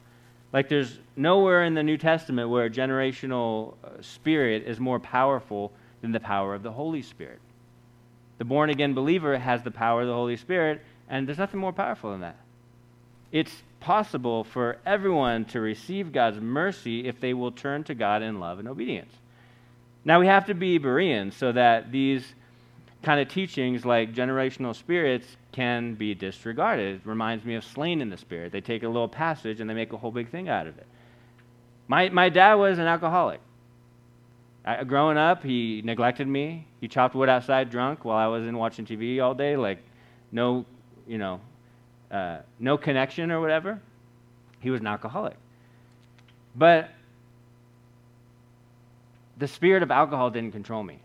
Like 0.54 0.70
there's 0.70 0.98
nowhere 1.16 1.64
in 1.64 1.74
the 1.74 1.84
New 1.84 1.98
Testament 1.98 2.50
where 2.50 2.66
a 2.66 2.70
generational 2.70 3.76
uh, 3.84 4.02
spirit 4.02 4.64
is 4.66 4.80
more 4.80 5.00
powerful 5.00 5.72
than 6.02 6.12
the 6.12 6.20
power 6.20 6.54
of 6.54 6.64
the 6.64 6.72
Holy 6.72 7.02
Spirit. 7.02 7.40
The 8.38 8.46
born 8.46 8.70
again 8.70 8.94
believer 8.94 9.38
has 9.38 9.64
the 9.64 9.72
power 9.72 10.02
of 10.02 10.08
the 10.08 10.14
Holy 10.14 10.36
Spirit, 10.36 10.82
and 11.08 11.28
there's 11.28 11.38
nothing 11.38 11.60
more 11.60 11.74
powerful 11.74 12.12
than 12.12 12.22
that. 12.22 12.38
It's 13.32 13.64
possible 13.80 14.44
for 14.44 14.78
everyone 14.86 15.46
to 15.46 15.62
receive 15.62 16.12
God's 16.12 16.40
mercy 16.40 17.08
if 17.08 17.20
they 17.20 17.34
will 17.34 17.52
turn 17.52 17.84
to 17.86 17.96
God 17.96 18.22
in 18.22 18.40
love 18.40 18.60
and 18.60 18.68
obedience. 18.68 19.14
Now, 20.04 20.20
we 20.20 20.28
have 20.28 20.48
to 20.48 20.54
be 20.54 20.80
Bereans 20.80 21.36
so 21.36 21.52
that 21.52 21.92
these 21.92 22.34
kind 23.04 23.20
of 23.20 23.28
teachings, 23.28 23.86
like 23.86 24.14
generational 24.14 24.76
spirits, 24.76 25.26
can 25.52 25.96
be 25.96 26.14
disregarded. 26.14 26.96
It 26.96 27.02
reminds 27.06 27.44
me 27.44 27.56
of 27.56 27.64
slain 27.64 28.02
in 28.02 28.10
the 28.10 28.18
spirit. 28.18 28.52
They 28.52 28.62
take 28.62 28.84
a 28.84 28.88
little 28.88 29.08
passage 29.08 29.60
and 29.60 29.70
they 29.70 29.74
make 29.74 29.94
a 29.94 29.98
whole 29.98 30.12
big 30.12 30.30
thing 30.30 30.50
out 30.50 30.68
of 30.68 30.78
it. 30.78 30.88
My, 31.88 32.10
my 32.10 32.30
dad 32.30 32.56
was 32.56 32.80
an 32.80 32.86
alcoholic. 32.86 33.42
I, 34.64 34.84
growing 34.84 35.18
up, 35.18 35.44
he 35.44 35.82
neglected 35.84 36.28
me. 36.28 36.68
He 36.80 36.88
chopped 36.88 37.16
wood 37.16 37.30
outside 37.30 37.70
drunk 37.70 38.06
while 38.06 38.18
I 38.18 38.28
was 38.28 38.48
in 38.48 38.56
watching 38.56 38.86
TV 38.86 39.22
all 39.22 39.34
day, 39.34 39.58
like 39.58 39.80
no, 40.32 40.66
you 41.08 41.18
know, 41.18 41.42
uh, 42.12 42.40
no 42.60 42.78
connection 42.78 43.32
or 43.32 43.42
whatever. 43.42 43.82
He 44.60 44.70
was 44.70 44.80
an 44.80 44.88
alcoholic. 44.88 45.36
But 46.56 46.90
the 49.38 49.48
spirit 49.48 49.82
of 49.82 49.90
alcohol 49.90 50.30
didn't 50.30 50.52
control 50.52 50.84
me. 50.84 51.00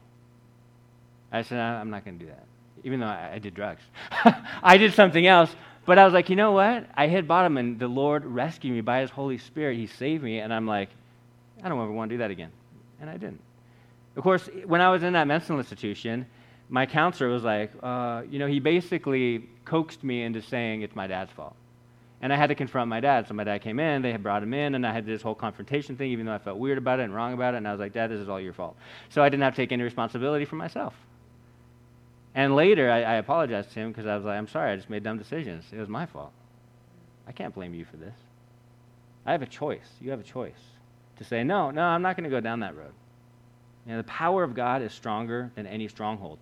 I 1.32 1.42
said, 1.42 1.58
I'm 1.58 1.90
not 1.90 2.04
going 2.04 2.18
to 2.18 2.24
do 2.24 2.30
that 2.30 2.46
even 2.86 3.00
though 3.00 3.06
I, 3.06 3.32
I 3.34 3.38
did 3.40 3.52
drugs. 3.52 3.82
I 4.62 4.76
did 4.76 4.94
something 4.94 5.26
else, 5.26 5.54
but 5.84 5.98
I 5.98 6.04
was 6.04 6.14
like, 6.14 6.30
you 6.30 6.36
know 6.36 6.52
what? 6.52 6.86
I 6.94 7.08
hit 7.08 7.26
bottom, 7.26 7.56
and 7.56 7.78
the 7.78 7.88
Lord 7.88 8.24
rescued 8.24 8.72
me 8.72 8.80
by 8.80 9.00
His 9.00 9.10
Holy 9.10 9.38
Spirit. 9.38 9.76
He 9.76 9.88
saved 9.88 10.22
me, 10.22 10.38
and 10.38 10.54
I'm 10.54 10.68
like, 10.68 10.90
I 11.62 11.68
don't 11.68 11.80
ever 11.80 11.90
want 11.90 12.10
to 12.10 12.14
do 12.14 12.18
that 12.18 12.30
again. 12.30 12.52
And 13.00 13.10
I 13.10 13.14
didn't. 13.14 13.40
Of 14.14 14.22
course, 14.22 14.48
when 14.64 14.80
I 14.80 14.90
was 14.90 15.02
in 15.02 15.14
that 15.14 15.26
mental 15.26 15.58
institution, 15.58 16.26
my 16.68 16.86
counselor 16.86 17.28
was 17.28 17.42
like, 17.42 17.72
uh, 17.82 18.22
you 18.30 18.38
know, 18.38 18.46
he 18.46 18.60
basically 18.60 19.48
coaxed 19.64 20.04
me 20.04 20.22
into 20.22 20.40
saying 20.40 20.82
it's 20.82 20.94
my 20.94 21.08
dad's 21.08 21.32
fault. 21.32 21.56
And 22.22 22.32
I 22.32 22.36
had 22.36 22.46
to 22.46 22.54
confront 22.54 22.88
my 22.88 23.00
dad. 23.00 23.28
So 23.28 23.34
my 23.34 23.44
dad 23.44 23.62
came 23.62 23.78
in, 23.78 24.00
they 24.00 24.10
had 24.10 24.22
brought 24.22 24.42
him 24.42 24.54
in, 24.54 24.74
and 24.74 24.86
I 24.86 24.92
had 24.92 25.04
this 25.04 25.22
whole 25.22 25.34
confrontation 25.34 25.96
thing, 25.96 26.12
even 26.12 26.24
though 26.24 26.32
I 26.32 26.38
felt 26.38 26.58
weird 26.58 26.78
about 26.78 27.00
it 27.00 27.02
and 27.02 27.14
wrong 27.14 27.34
about 27.34 27.54
it. 27.54 27.58
And 27.58 27.68
I 27.68 27.72
was 27.72 27.80
like, 27.80 27.92
Dad, 27.92 28.10
this 28.10 28.20
is 28.20 28.28
all 28.28 28.40
your 28.40 28.54
fault. 28.54 28.76
So 29.10 29.22
I 29.22 29.28
didn't 29.28 29.42
have 29.42 29.54
to 29.54 29.62
take 29.62 29.70
any 29.70 29.82
responsibility 29.82 30.44
for 30.44 30.56
myself. 30.56 30.94
And 32.36 32.54
later, 32.54 32.90
I, 32.90 33.02
I 33.02 33.14
apologized 33.14 33.72
to 33.72 33.80
him 33.80 33.90
because 33.90 34.06
I 34.06 34.14
was 34.14 34.26
like, 34.26 34.36
I'm 34.36 34.46
sorry, 34.46 34.72
I 34.72 34.76
just 34.76 34.90
made 34.90 35.02
dumb 35.02 35.16
decisions. 35.16 35.64
It 35.72 35.78
was 35.78 35.88
my 35.88 36.04
fault. 36.04 36.32
I 37.26 37.32
can't 37.32 37.54
blame 37.54 37.72
you 37.72 37.86
for 37.86 37.96
this. 37.96 38.14
I 39.24 39.32
have 39.32 39.40
a 39.40 39.46
choice. 39.46 39.88
You 40.02 40.10
have 40.10 40.20
a 40.20 40.22
choice 40.22 40.60
to 41.16 41.24
say, 41.24 41.42
no, 41.42 41.70
no, 41.70 41.80
I'm 41.80 42.02
not 42.02 42.14
going 42.14 42.24
to 42.24 42.30
go 42.30 42.40
down 42.40 42.60
that 42.60 42.76
road. 42.76 42.92
You 43.86 43.92
know, 43.92 43.98
the 43.98 44.04
power 44.04 44.44
of 44.44 44.54
God 44.54 44.82
is 44.82 44.92
stronger 44.92 45.50
than 45.54 45.66
any 45.66 45.88
stronghold. 45.88 46.38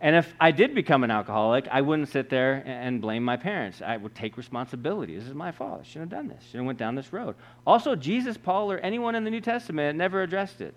And 0.00 0.14
if 0.14 0.32
I 0.38 0.52
did 0.52 0.72
become 0.72 1.02
an 1.02 1.10
alcoholic, 1.10 1.66
I 1.68 1.80
wouldn't 1.80 2.10
sit 2.10 2.30
there 2.30 2.62
and 2.64 3.00
blame 3.00 3.24
my 3.24 3.36
parents. 3.36 3.82
I 3.82 3.96
would 3.96 4.14
take 4.14 4.36
responsibility. 4.36 5.16
This 5.16 5.26
is 5.26 5.34
my 5.34 5.50
fault. 5.50 5.80
I 5.80 5.84
shouldn't 5.84 6.12
have 6.12 6.20
done 6.20 6.28
this. 6.28 6.38
I 6.38 6.44
shouldn't 6.44 6.60
have 6.60 6.66
went 6.66 6.78
down 6.78 6.94
this 6.94 7.12
road. 7.12 7.34
Also, 7.66 7.96
Jesus, 7.96 8.36
Paul, 8.36 8.70
or 8.70 8.78
anyone 8.78 9.16
in 9.16 9.24
the 9.24 9.30
New 9.30 9.40
Testament 9.40 9.98
never 9.98 10.22
addressed 10.22 10.60
it. 10.60 10.74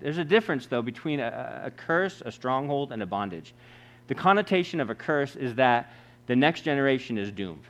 There's 0.00 0.18
a 0.18 0.24
difference, 0.24 0.66
though, 0.66 0.82
between 0.82 1.20
a, 1.20 1.62
a 1.66 1.70
curse, 1.70 2.22
a 2.24 2.32
stronghold, 2.32 2.92
and 2.92 3.02
a 3.02 3.06
bondage. 3.06 3.52
The 4.08 4.14
connotation 4.14 4.80
of 4.80 4.90
a 4.90 4.94
curse 4.94 5.36
is 5.36 5.54
that 5.54 5.92
the 6.26 6.36
next 6.36 6.62
generation 6.62 7.16
is 7.16 7.30
doomed. 7.30 7.64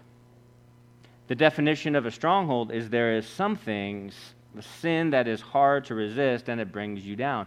The 1.26 1.34
definition 1.34 1.94
of 1.94 2.06
a 2.06 2.10
stronghold 2.10 2.72
is 2.72 2.88
there 2.88 3.16
is 3.16 3.26
something, 3.26 4.10
a 4.56 4.62
sin 4.62 5.10
that 5.10 5.28
is 5.28 5.40
hard 5.40 5.84
to 5.86 5.94
resist 5.94 6.48
and 6.48 6.60
it 6.60 6.72
brings 6.72 7.04
you 7.04 7.16
down. 7.16 7.46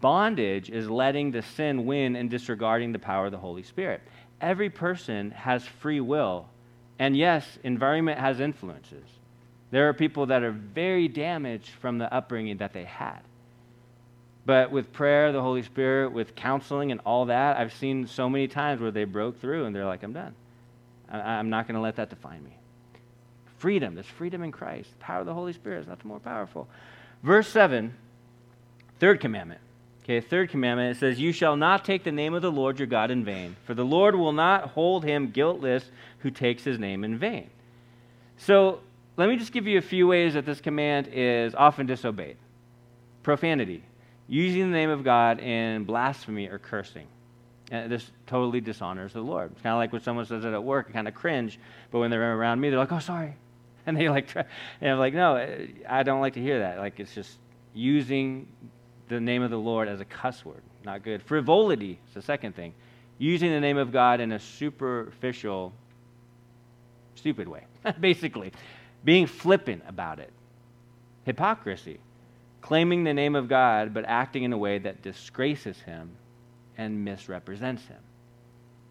Bondage 0.00 0.68
is 0.68 0.90
letting 0.90 1.30
the 1.30 1.42
sin 1.42 1.86
win 1.86 2.16
and 2.16 2.28
disregarding 2.28 2.92
the 2.92 2.98
power 2.98 3.26
of 3.26 3.32
the 3.32 3.38
Holy 3.38 3.62
Spirit. 3.62 4.02
Every 4.40 4.68
person 4.68 5.30
has 5.30 5.64
free 5.64 6.00
will. 6.00 6.46
And 6.98 7.16
yes, 7.16 7.58
environment 7.62 8.18
has 8.18 8.40
influences. 8.40 9.06
There 9.70 9.88
are 9.88 9.94
people 9.94 10.26
that 10.26 10.42
are 10.42 10.52
very 10.52 11.08
damaged 11.08 11.70
from 11.70 11.98
the 11.98 12.12
upbringing 12.12 12.58
that 12.58 12.72
they 12.72 12.84
had. 12.84 13.20
But 14.46 14.70
with 14.70 14.92
prayer, 14.92 15.32
the 15.32 15.40
Holy 15.40 15.62
Spirit, 15.62 16.12
with 16.12 16.34
counseling 16.34 16.92
and 16.92 17.00
all 17.06 17.26
that, 17.26 17.56
I've 17.56 17.72
seen 17.72 18.06
so 18.06 18.28
many 18.28 18.46
times 18.46 18.80
where 18.80 18.90
they 18.90 19.04
broke 19.04 19.40
through 19.40 19.64
and 19.64 19.74
they're 19.74 19.86
like, 19.86 20.02
I'm 20.02 20.12
done. 20.12 20.34
I, 21.08 21.38
am 21.38 21.48
not 21.48 21.66
going 21.66 21.76
to 21.76 21.80
let 21.80 21.96
that 21.96 22.10
define 22.10 22.44
me. 22.44 22.50
Freedom. 23.58 23.94
There's 23.94 24.06
freedom 24.06 24.42
in 24.42 24.52
Christ. 24.52 24.90
The 24.90 25.04
power 25.04 25.20
of 25.20 25.26
the 25.26 25.34
Holy 25.34 25.52
Spirit 25.52 25.80
is 25.80 25.86
nothing 25.86 26.08
more 26.08 26.20
powerful. 26.20 26.68
Verse 27.22 27.48
7, 27.48 27.94
third 28.98 29.20
commandment. 29.20 29.60
Okay, 30.02 30.20
third 30.20 30.50
commandment, 30.50 30.96
it 30.96 31.00
says, 31.00 31.18
You 31.18 31.32
shall 31.32 31.56
not 31.56 31.82
take 31.82 32.04
the 32.04 32.12
name 32.12 32.34
of 32.34 32.42
the 32.42 32.52
Lord 32.52 32.78
your 32.78 32.86
God 32.86 33.10
in 33.10 33.24
vain, 33.24 33.56
for 33.64 33.72
the 33.72 33.84
Lord 33.84 34.14
will 34.14 34.34
not 34.34 34.70
hold 34.70 35.04
him 35.04 35.30
guiltless 35.30 35.90
who 36.18 36.30
takes 36.30 36.62
his 36.62 36.78
name 36.78 37.04
in 37.04 37.16
vain. 37.16 37.48
So 38.36 38.80
let 39.16 39.30
me 39.30 39.36
just 39.36 39.52
give 39.52 39.66
you 39.66 39.78
a 39.78 39.82
few 39.82 40.06
ways 40.06 40.34
that 40.34 40.44
this 40.44 40.60
command 40.60 41.08
is 41.10 41.54
often 41.54 41.86
disobeyed 41.86 42.36
profanity 43.22 43.82
using 44.28 44.70
the 44.70 44.76
name 44.76 44.90
of 44.90 45.04
God 45.04 45.40
in 45.40 45.84
blasphemy 45.84 46.48
or 46.48 46.58
cursing. 46.58 47.06
And 47.70 47.90
this 47.90 48.10
totally 48.26 48.60
dishonors 48.60 49.12
the 49.12 49.20
Lord. 49.20 49.52
It's 49.52 49.62
kind 49.62 49.72
of 49.72 49.78
like 49.78 49.92
when 49.92 50.02
someone 50.02 50.26
says 50.26 50.44
it 50.44 50.52
at 50.52 50.62
work, 50.62 50.86
I 50.90 50.92
kind 50.92 51.08
of 51.08 51.14
cringe, 51.14 51.58
but 51.90 51.98
when 51.98 52.10
they're 52.10 52.36
around 52.36 52.60
me, 52.60 52.70
they're 52.70 52.78
like, 52.78 52.92
oh, 52.92 52.98
sorry. 52.98 53.36
And 53.86 53.98
they 53.98 54.08
like, 54.08 54.34
and 54.34 54.90
I'm 54.90 54.98
like, 54.98 55.12
no, 55.12 55.36
eh, 55.36 55.66
I 55.86 56.04
don't 56.04 56.22
like 56.22 56.32
to 56.34 56.40
hear 56.40 56.60
that. 56.60 56.78
Like, 56.78 56.98
it's 57.00 57.14
just 57.14 57.36
using 57.74 58.48
the 59.08 59.20
name 59.20 59.42
of 59.42 59.50
the 59.50 59.58
Lord 59.58 59.88
as 59.88 60.00
a 60.00 60.06
cuss 60.06 60.42
word. 60.42 60.62
Not 60.86 61.02
good. 61.02 61.22
Frivolity 61.22 61.98
is 62.08 62.14
the 62.14 62.22
second 62.22 62.56
thing. 62.56 62.72
Using 63.18 63.50
the 63.50 63.60
name 63.60 63.76
of 63.76 63.92
God 63.92 64.20
in 64.20 64.32
a 64.32 64.40
superficial, 64.40 65.74
stupid 67.14 67.46
way, 67.46 67.64
basically. 68.00 68.52
Being 69.04 69.26
flippant 69.26 69.82
about 69.86 70.18
it. 70.18 70.32
Hypocrisy. 71.24 71.98
Claiming 72.64 73.04
the 73.04 73.12
name 73.12 73.36
of 73.36 73.46
God, 73.46 73.92
but 73.92 74.06
acting 74.06 74.42
in 74.42 74.54
a 74.54 74.56
way 74.56 74.78
that 74.78 75.02
disgraces 75.02 75.78
him 75.82 76.12
and 76.78 77.04
misrepresents 77.04 77.84
him. 77.84 77.98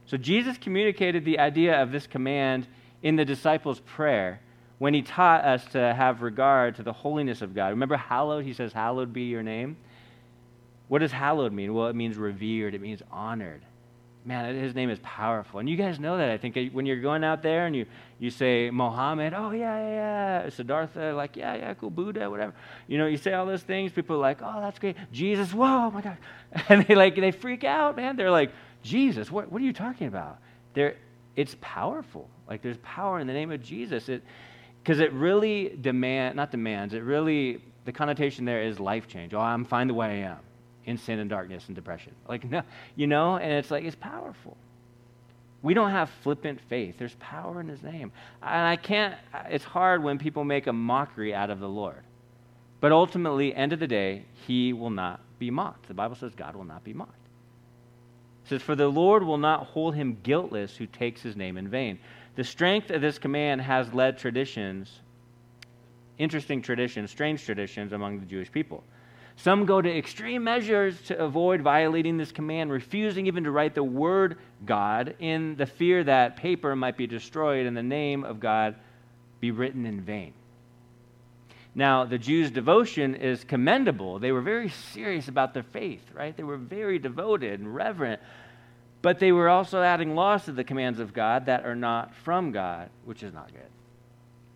So 0.05 0.15
Jesus 0.15 0.59
communicated 0.59 1.25
the 1.25 1.39
idea 1.39 1.81
of 1.81 1.91
this 1.91 2.05
command 2.05 2.67
in 3.01 3.15
the 3.15 3.25
disciples' 3.25 3.79
prayer 3.79 4.41
when 4.77 4.93
he 4.93 5.01
taught 5.01 5.43
us 5.43 5.65
to 5.71 5.79
have 5.79 6.21
regard 6.21 6.75
to 6.75 6.83
the 6.83 6.93
holiness 6.93 7.41
of 7.41 7.55
God. 7.55 7.69
Remember, 7.69 7.97
hallowed? 7.97 8.45
He 8.45 8.53
says, 8.53 8.73
Hallowed 8.73 9.11
be 9.11 9.23
your 9.23 9.41
name. 9.41 9.75
What 10.87 10.99
does 10.99 11.11
hallowed 11.11 11.51
mean? 11.51 11.73
Well, 11.73 11.87
it 11.87 11.95
means 11.95 12.15
revered, 12.15 12.75
it 12.75 12.81
means 12.81 13.01
honored. 13.11 13.63
Man, 14.25 14.55
his 14.55 14.73
name 14.73 14.89
is 14.89 14.99
powerful. 15.03 15.59
And 15.59 15.69
you 15.69 15.75
guys 15.75 15.99
know 15.99 16.17
that. 16.17 16.29
I 16.29 16.37
think 16.37 16.55
uh, 16.55 16.61
when 16.71 16.85
you're 16.85 17.01
going 17.01 17.23
out 17.23 17.41
there 17.41 17.65
and 17.65 17.75
you, 17.75 17.85
you 18.19 18.29
say 18.29 18.69
Mohammed, 18.69 19.33
oh, 19.33 19.51
yeah, 19.51 19.77
yeah, 19.79 20.43
yeah. 20.43 20.49
Siddhartha, 20.49 21.13
like, 21.13 21.35
yeah, 21.35 21.55
yeah, 21.55 21.73
cool. 21.73 21.89
Buddha, 21.89 22.29
whatever. 22.29 22.53
You 22.87 22.97
know, 22.97 23.07
you 23.07 23.17
say 23.17 23.33
all 23.33 23.45
those 23.45 23.63
things. 23.63 23.91
People 23.91 24.15
are 24.15 24.19
like, 24.19 24.39
oh, 24.41 24.61
that's 24.61 24.79
great. 24.79 24.95
Jesus, 25.11 25.53
whoa, 25.53 25.87
oh 25.87 25.91
my 25.91 26.01
God. 26.01 26.17
And 26.69 26.85
they 26.85 26.95
like, 26.95 27.15
they 27.15 27.31
freak 27.31 27.63
out, 27.63 27.95
man. 27.95 28.15
They're 28.15 28.31
like, 28.31 28.51
Jesus, 28.81 29.31
what, 29.31 29.51
what 29.51 29.61
are 29.61 29.65
you 29.65 29.73
talking 29.73 30.07
about? 30.07 30.39
They're, 30.73 30.95
it's 31.35 31.55
powerful. 31.61 32.29
Like, 32.47 32.61
there's 32.61 32.77
power 32.77 33.19
in 33.19 33.27
the 33.27 33.33
name 33.33 33.51
of 33.51 33.61
Jesus. 33.61 34.07
It, 34.09 34.23
because 34.83 34.99
it 34.99 35.13
really 35.13 35.77
demand 35.81 36.35
not 36.35 36.51
demands 36.51 36.93
it 36.93 37.03
really 37.03 37.61
the 37.85 37.91
connotation 37.91 38.45
there 38.45 38.63
is 38.63 38.79
life 38.79 39.07
change 39.07 39.33
oh 39.33 39.39
i'm 39.39 39.63
fine 39.63 39.87
the 39.87 39.93
way 39.93 40.07
i 40.07 40.27
am 40.27 40.39
in 40.85 40.97
sin 40.97 41.19
and 41.19 41.29
darkness 41.29 41.65
and 41.67 41.75
depression. 41.75 42.13
Like 42.27 42.49
no 42.49 42.63
you 42.95 43.07
know 43.07 43.37
and 43.37 43.51
it's 43.53 43.71
like 43.71 43.83
it's 43.83 43.95
powerful. 43.95 44.57
We 45.61 45.73
don't 45.73 45.91
have 45.91 46.09
flippant 46.21 46.59
faith. 46.67 46.97
There's 46.97 47.15
power 47.19 47.61
in 47.61 47.67
his 47.67 47.81
name. 47.81 48.11
And 48.41 48.67
i 48.67 48.75
can't 48.75 49.15
it's 49.49 49.63
hard 49.63 50.03
when 50.03 50.17
people 50.17 50.43
make 50.43 50.67
a 50.67 50.73
mockery 50.73 51.33
out 51.33 51.49
of 51.49 51.59
the 51.59 51.69
lord. 51.69 52.03
But 52.81 52.91
ultimately 52.91 53.55
end 53.55 53.73
of 53.73 53.79
the 53.79 53.87
day 53.87 54.25
he 54.47 54.73
will 54.73 54.89
not 54.89 55.21
be 55.39 55.49
mocked. 55.49 55.87
The 55.87 55.93
bible 55.93 56.15
says 56.15 56.33
god 56.35 56.55
will 56.55 56.65
not 56.65 56.83
be 56.83 56.93
mocked. 56.93 57.11
It 58.45 58.49
says 58.49 58.61
for 58.61 58.75
the 58.75 58.87
lord 58.87 59.23
will 59.23 59.37
not 59.37 59.67
hold 59.67 59.95
him 59.95 60.17
guiltless 60.23 60.75
who 60.75 60.85
takes 60.85 61.21
his 61.21 61.35
name 61.35 61.57
in 61.57 61.69
vain. 61.69 61.99
The 62.35 62.43
strength 62.43 62.89
of 62.89 63.01
this 63.01 63.19
command 63.19 63.61
has 63.61 63.93
led 63.93 64.17
traditions, 64.17 65.01
interesting 66.17 66.61
traditions, 66.61 67.11
strange 67.11 67.45
traditions 67.45 67.93
among 67.93 68.19
the 68.19 68.25
Jewish 68.25 68.51
people. 68.51 68.83
Some 69.35 69.65
go 69.65 69.81
to 69.81 69.97
extreme 69.97 70.43
measures 70.43 71.01
to 71.03 71.17
avoid 71.17 71.61
violating 71.61 72.17
this 72.17 72.31
command, 72.31 72.71
refusing 72.71 73.27
even 73.27 73.43
to 73.45 73.51
write 73.51 73.75
the 73.75 73.83
word 73.83 74.37
God 74.65 75.15
in 75.19 75.55
the 75.55 75.65
fear 75.65 76.03
that 76.03 76.37
paper 76.37 76.75
might 76.75 76.97
be 76.97 77.07
destroyed 77.07 77.65
and 77.65 77.75
the 77.75 77.83
name 77.83 78.23
of 78.23 78.39
God 78.39 78.75
be 79.39 79.51
written 79.51 79.85
in 79.85 80.01
vain. 80.01 80.33
Now, 81.75 82.05
the 82.05 82.19
Jews' 82.19 82.51
devotion 82.51 83.15
is 83.15 83.43
commendable. 83.43 84.19
They 84.19 84.31
were 84.31 84.41
very 84.41 84.69
serious 84.69 85.27
about 85.27 85.53
their 85.55 85.63
faith, 85.63 86.03
right? 86.13 86.37
They 86.37 86.43
were 86.43 86.57
very 86.57 86.99
devoted 86.99 87.59
and 87.59 87.73
reverent. 87.73 88.21
But 89.01 89.19
they 89.19 89.31
were 89.31 89.49
also 89.49 89.81
adding 89.81 90.15
laws 90.15 90.45
to 90.45 90.51
the 90.51 90.63
commands 90.63 90.99
of 90.99 91.13
God 91.13 91.47
that 91.47 91.65
are 91.65 91.75
not 91.75 92.13
from 92.23 92.51
God, 92.51 92.89
which 93.05 93.23
is 93.23 93.33
not 93.33 93.51
good. 93.51 93.61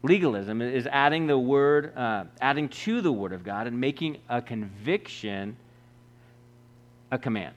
Legalism 0.04 0.62
is 0.62 0.88
adding 0.88 1.28
the 1.28 1.38
word, 1.38 1.96
uh, 1.98 2.26
adding 2.40 2.70
to 2.70 3.02
the 3.02 3.12
word 3.12 3.34
of 3.34 3.44
God 3.44 3.68
and 3.68 3.80
making 3.80 4.18
a 4.30 4.42
conviction 4.42 5.56
a 7.12 7.18
command. 7.18 7.56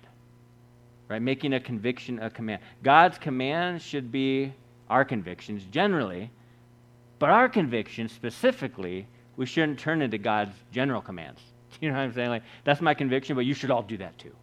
Right? 1.08 1.20
Making 1.20 1.54
a 1.54 1.60
conviction 1.60 2.18
a 2.20 2.30
command. 2.30 2.62
God's 2.82 3.18
commands 3.18 3.84
should 3.84 4.10
be 4.10 4.52
our 4.88 5.04
convictions 5.04 5.64
generally, 5.70 6.30
but 7.18 7.30
our 7.30 7.48
convictions 7.48 8.12
specifically, 8.12 9.06
we 9.36 9.46
shouldn't 9.46 9.78
turn 9.78 10.02
into 10.02 10.18
God's 10.18 10.54
general 10.72 11.00
commands. 11.00 11.40
You 11.80 11.88
know 11.88 11.94
what 11.94 12.02
I'm 12.02 12.12
saying? 12.12 12.28
Like, 12.28 12.42
that's 12.64 12.80
my 12.80 12.92
conviction, 12.94 13.36
but 13.36 13.46
you 13.46 13.54
should 13.54 13.70
all 13.70 13.82
do 13.82 13.96
that 13.98 14.18
too. 14.18 14.34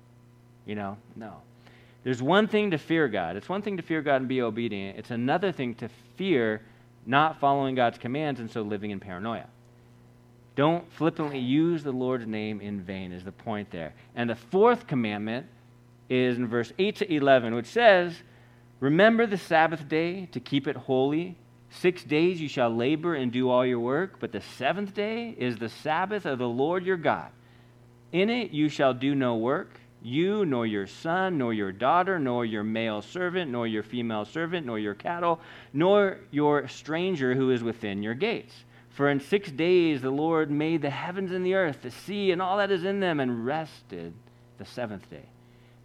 You 0.65 0.75
know? 0.75 0.97
No. 1.15 1.33
There's 2.03 2.21
one 2.21 2.47
thing 2.47 2.71
to 2.71 2.77
fear 2.77 3.07
God. 3.09 3.35
It's 3.35 3.49
one 3.49 3.61
thing 3.61 3.75
to 3.77 3.83
fear 3.83 4.01
God 4.01 4.15
and 4.15 4.27
be 4.27 4.41
obedient. 4.41 4.97
It's 4.97 5.11
another 5.11 5.51
thing 5.51 5.75
to 5.75 5.89
fear 6.15 6.61
not 7.07 7.39
following 7.39 7.73
God's 7.73 7.97
commands 7.97 8.39
and 8.39 8.51
so 8.51 8.61
living 8.61 8.91
in 8.91 8.99
paranoia. 8.99 9.47
Don't 10.55 10.91
flippantly 10.93 11.39
use 11.39 11.83
the 11.83 11.91
Lord's 11.91 12.27
name 12.27 12.61
in 12.61 12.81
vain, 12.81 13.11
is 13.11 13.23
the 13.23 13.31
point 13.31 13.71
there. 13.71 13.93
And 14.15 14.29
the 14.29 14.35
fourth 14.35 14.87
commandment 14.87 15.45
is 16.09 16.37
in 16.37 16.47
verse 16.47 16.73
8 16.77 16.95
to 16.97 17.13
11, 17.13 17.55
which 17.55 17.67
says, 17.67 18.13
Remember 18.79 19.25
the 19.25 19.37
Sabbath 19.37 19.87
day 19.87 20.27
to 20.27 20.39
keep 20.39 20.67
it 20.67 20.75
holy. 20.75 21.37
Six 21.69 22.03
days 22.03 22.39
you 22.41 22.47
shall 22.47 22.75
labor 22.75 23.15
and 23.15 23.31
do 23.31 23.49
all 23.49 23.65
your 23.65 23.79
work, 23.79 24.19
but 24.19 24.31
the 24.31 24.41
seventh 24.41 24.93
day 24.93 25.35
is 25.37 25.57
the 25.57 25.69
Sabbath 25.69 26.25
of 26.25 26.39
the 26.39 26.47
Lord 26.47 26.85
your 26.85 26.97
God. 26.97 27.29
In 28.11 28.29
it 28.29 28.51
you 28.51 28.69
shall 28.69 28.93
do 28.93 29.15
no 29.15 29.35
work 29.35 29.79
you, 30.01 30.45
nor 30.45 30.65
your 30.65 30.87
son, 30.87 31.37
nor 31.37 31.53
your 31.53 31.71
daughter, 31.71 32.19
nor 32.19 32.45
your 32.45 32.63
male 32.63 33.01
servant, 33.01 33.51
nor 33.51 33.67
your 33.67 33.83
female 33.83 34.25
servant, 34.25 34.65
nor 34.65 34.79
your 34.79 34.93
cattle, 34.93 35.39
nor 35.73 36.19
your 36.31 36.67
stranger 36.67 37.33
who 37.33 37.51
is 37.51 37.63
within 37.63 38.03
your 38.03 38.13
gates. 38.13 38.53
For 38.89 39.09
in 39.09 39.19
six 39.19 39.51
days 39.51 40.01
the 40.01 40.09
Lord 40.09 40.49
made 40.49 40.81
the 40.81 40.89
heavens 40.89 41.31
and 41.31 41.45
the 41.45 41.55
earth, 41.55 41.81
the 41.81 41.91
sea, 41.91 42.31
and 42.31 42.41
all 42.41 42.57
that 42.57 42.71
is 42.71 42.83
in 42.83 42.99
them, 42.99 43.19
and 43.19 43.45
rested 43.45 44.13
the 44.57 44.65
seventh 44.65 45.09
day. 45.09 45.25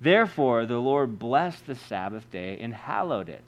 Therefore, 0.00 0.66
the 0.66 0.78
Lord 0.78 1.18
blessed 1.18 1.66
the 1.66 1.74
Sabbath 1.74 2.30
day 2.30 2.58
and 2.60 2.74
hallowed 2.74 3.28
it. 3.28 3.42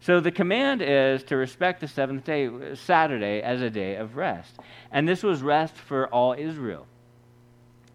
So 0.00 0.20
the 0.20 0.30
command 0.30 0.82
is 0.82 1.22
to 1.24 1.36
respect 1.36 1.80
the 1.80 1.88
seventh 1.88 2.24
day, 2.24 2.74
Saturday, 2.74 3.42
as 3.42 3.60
a 3.60 3.70
day 3.70 3.96
of 3.96 4.16
rest. 4.16 4.58
And 4.90 5.06
this 5.06 5.22
was 5.22 5.42
rest 5.42 5.74
for 5.74 6.06
all 6.08 6.34
Israel 6.38 6.86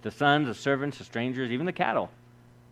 the 0.05 0.11
sons, 0.11 0.47
the 0.47 0.53
servants, 0.53 0.99
the 0.99 1.03
strangers, 1.03 1.49
even 1.49 1.65
the 1.65 1.73
cattle. 1.73 2.11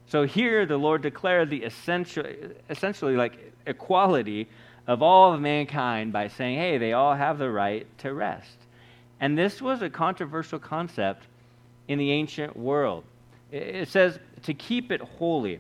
So 0.06 0.24
here 0.24 0.67
the 0.67 0.78
Lord 0.78 1.02
declared 1.02 1.50
the 1.50 1.63
essential, 1.63 2.24
essentially 2.69 3.15
like 3.15 3.52
equality 3.65 4.48
of 4.86 5.02
all 5.02 5.34
of 5.34 5.41
mankind 5.41 6.13
by 6.13 6.28
saying, 6.28 6.60
hey, 6.60 6.78
they 6.78 6.93
all 6.93 7.15
have 7.15 7.39
the 7.39 7.50
right 7.50 7.88
to 7.98 8.13
rest. 8.13 8.56
And 9.19 9.36
this 9.36 9.63
was 9.63 9.82
a 9.82 9.89
controversial 9.89 10.60
concept 10.60 11.24
in 11.88 11.98
the 11.98 12.12
ancient 12.12 12.56
world. 12.56 13.04
It 13.52 13.88
says 13.88 14.19
to 14.43 14.54
keep 14.54 14.91
it 14.91 15.02
holy. 15.02 15.60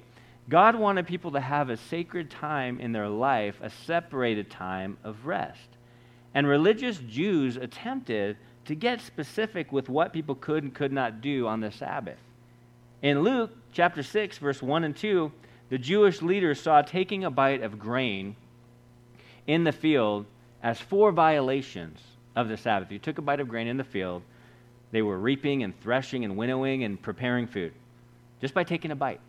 God 0.49 0.75
wanted 0.75 1.07
people 1.07 1.31
to 1.31 1.39
have 1.39 1.71
a 1.71 1.77
sacred 1.77 2.29
time 2.29 2.79
in 2.79 2.91
their 2.91 3.09
life, 3.09 3.55
a 3.63 3.71
separated 3.71 4.51
time 4.51 4.97
of 5.03 5.25
rest. 5.25 5.69
And 6.35 6.45
religious 6.45 6.99
Jews 6.99 7.57
attempted 7.57 8.37
to 8.65 8.75
get 8.75 9.01
specific 9.01 9.71
with 9.71 9.89
what 9.89 10.13
people 10.13 10.35
could 10.35 10.63
and 10.63 10.73
could 10.73 10.91
not 10.91 11.21
do 11.21 11.47
on 11.47 11.59
the 11.59 11.71
Sabbath. 11.71 12.17
In 13.01 13.21
Luke 13.21 13.51
chapter 13.73 14.03
6, 14.03 14.37
verse 14.37 14.61
1 14.61 14.83
and 14.83 14.95
2, 14.95 15.31
the 15.69 15.77
Jewish 15.77 16.21
leaders 16.21 16.61
saw 16.61 16.81
taking 16.81 17.23
a 17.25 17.31
bite 17.31 17.61
of 17.61 17.79
grain 17.79 18.35
in 19.47 19.63
the 19.63 19.71
field 19.71 20.25
as 20.61 20.79
four 20.79 21.11
violations 21.11 21.99
of 22.35 22.47
the 22.47 22.57
Sabbath. 22.57 22.91
You 22.91 22.99
took 22.99 23.17
a 23.17 23.21
bite 23.21 23.39
of 23.39 23.49
grain 23.49 23.67
in 23.67 23.77
the 23.77 23.83
field, 23.83 24.23
they 24.91 25.01
were 25.01 25.17
reaping 25.17 25.63
and 25.63 25.79
threshing 25.81 26.23
and 26.23 26.37
winnowing 26.37 26.83
and 26.83 27.01
preparing 27.01 27.47
food 27.47 27.73
just 28.39 28.53
by 28.53 28.63
taking 28.63 28.91
a 28.91 28.95
bite. 28.95 29.19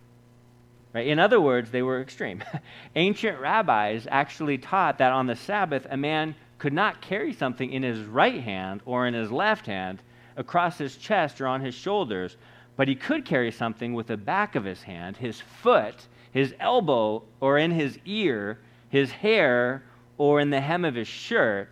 Right? 0.92 1.06
In 1.06 1.18
other 1.18 1.40
words, 1.40 1.70
they 1.70 1.82
were 1.82 2.00
extreme. 2.00 2.44
Ancient 2.96 3.40
rabbis 3.40 4.06
actually 4.10 4.58
taught 4.58 4.98
that 4.98 5.12
on 5.12 5.26
the 5.26 5.36
Sabbath, 5.36 5.86
a 5.90 5.96
man 5.96 6.34
could 6.64 6.72
not 6.72 7.03
carry 7.03 7.31
something 7.31 7.70
in 7.70 7.83
his 7.83 8.00
right 8.07 8.40
hand 8.40 8.81
or 8.87 9.07
in 9.07 9.12
his 9.12 9.31
left 9.31 9.66
hand 9.66 10.00
across 10.38 10.79
his 10.79 10.96
chest 10.96 11.38
or 11.38 11.46
on 11.46 11.61
his 11.61 11.74
shoulders, 11.74 12.38
but 12.74 12.88
he 12.88 12.94
could 12.94 13.22
carry 13.27 13.50
something 13.50 13.92
with 13.92 14.07
the 14.07 14.16
back 14.16 14.55
of 14.55 14.64
his 14.64 14.83
hand, 14.83 15.14
his 15.14 15.38
foot, 15.38 16.07
his 16.33 16.55
elbow, 16.59 17.22
or 17.42 17.59
in 17.59 17.70
his 17.70 17.98
ear, 18.07 18.59
his 18.88 19.11
hair, 19.12 19.83
or 20.16 20.40
in 20.40 20.48
the 20.48 20.59
hem 20.59 20.87
of 20.87 20.94
his 20.94 21.07
shirt, 21.07 21.68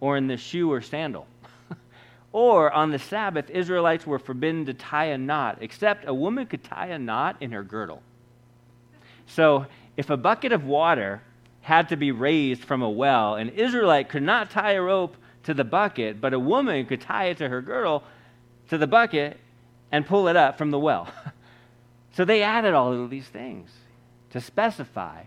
or 0.00 0.18
in 0.18 0.26
the 0.26 0.36
shoe 0.36 0.70
or 0.70 0.82
sandal. 0.82 1.26
or 2.32 2.70
on 2.70 2.90
the 2.90 2.98
Sabbath, 2.98 3.48
Israelites 3.48 4.06
were 4.06 4.18
forbidden 4.18 4.66
to 4.66 4.74
tie 4.74 5.06
a 5.06 5.16
knot, 5.16 5.56
except 5.62 6.06
a 6.06 6.12
woman 6.12 6.44
could 6.44 6.62
tie 6.62 6.88
a 6.88 6.98
knot 6.98 7.36
in 7.40 7.52
her 7.52 7.62
girdle. 7.62 8.02
So 9.28 9.64
if 9.96 10.10
a 10.10 10.16
bucket 10.18 10.52
of 10.52 10.66
water 10.66 11.22
had 11.66 11.88
to 11.88 11.96
be 11.96 12.12
raised 12.12 12.62
from 12.62 12.80
a 12.80 12.88
well. 12.88 13.34
An 13.34 13.48
Israelite 13.48 14.08
could 14.08 14.22
not 14.22 14.52
tie 14.52 14.74
a 14.74 14.80
rope 14.80 15.16
to 15.42 15.52
the 15.52 15.64
bucket, 15.64 16.20
but 16.20 16.32
a 16.32 16.38
woman 16.38 16.86
could 16.86 17.00
tie 17.00 17.24
it 17.24 17.38
to 17.38 17.48
her 17.48 17.60
girdle 17.60 18.04
to 18.68 18.78
the 18.78 18.86
bucket 18.86 19.36
and 19.90 20.06
pull 20.06 20.28
it 20.28 20.36
up 20.36 20.58
from 20.58 20.70
the 20.70 20.78
well. 20.78 21.08
so 22.12 22.24
they 22.24 22.44
added 22.44 22.72
all 22.72 22.92
of 22.92 23.10
these 23.10 23.26
things 23.26 23.68
to 24.30 24.40
specify 24.40 25.24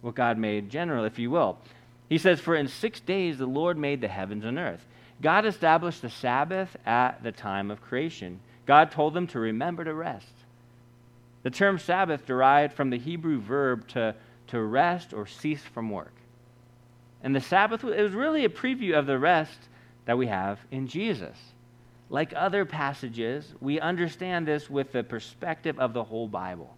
what 0.00 0.16
God 0.16 0.36
made 0.36 0.68
general, 0.68 1.04
if 1.04 1.16
you 1.16 1.30
will. 1.30 1.58
He 2.08 2.18
says, 2.18 2.40
For 2.40 2.56
in 2.56 2.66
six 2.66 2.98
days 2.98 3.38
the 3.38 3.46
Lord 3.46 3.78
made 3.78 4.00
the 4.00 4.08
heavens 4.08 4.44
and 4.44 4.58
earth. 4.58 4.84
God 5.20 5.46
established 5.46 6.02
the 6.02 6.10
Sabbath 6.10 6.76
at 6.84 7.22
the 7.22 7.30
time 7.30 7.70
of 7.70 7.80
creation. 7.80 8.40
God 8.66 8.90
told 8.90 9.14
them 9.14 9.28
to 9.28 9.38
remember 9.38 9.84
to 9.84 9.94
rest. 9.94 10.26
The 11.44 11.50
term 11.50 11.78
Sabbath 11.78 12.26
derived 12.26 12.72
from 12.72 12.90
the 12.90 12.98
Hebrew 12.98 13.40
verb 13.40 13.86
to, 13.90 14.16
to 14.52 14.62
rest 14.62 15.14
or 15.14 15.26
cease 15.26 15.62
from 15.62 15.88
work. 15.88 16.12
And 17.22 17.34
the 17.34 17.40
Sabbath, 17.40 17.82
it 17.84 18.02
was 18.02 18.12
really 18.12 18.44
a 18.44 18.50
preview 18.50 18.98
of 18.98 19.06
the 19.06 19.18
rest 19.18 19.58
that 20.04 20.18
we 20.18 20.26
have 20.26 20.58
in 20.70 20.88
Jesus. 20.88 21.38
Like 22.10 22.34
other 22.36 22.66
passages, 22.66 23.54
we 23.62 23.80
understand 23.80 24.46
this 24.46 24.68
with 24.68 24.92
the 24.92 25.02
perspective 25.02 25.80
of 25.80 25.94
the 25.94 26.04
whole 26.04 26.28
Bible. 26.28 26.76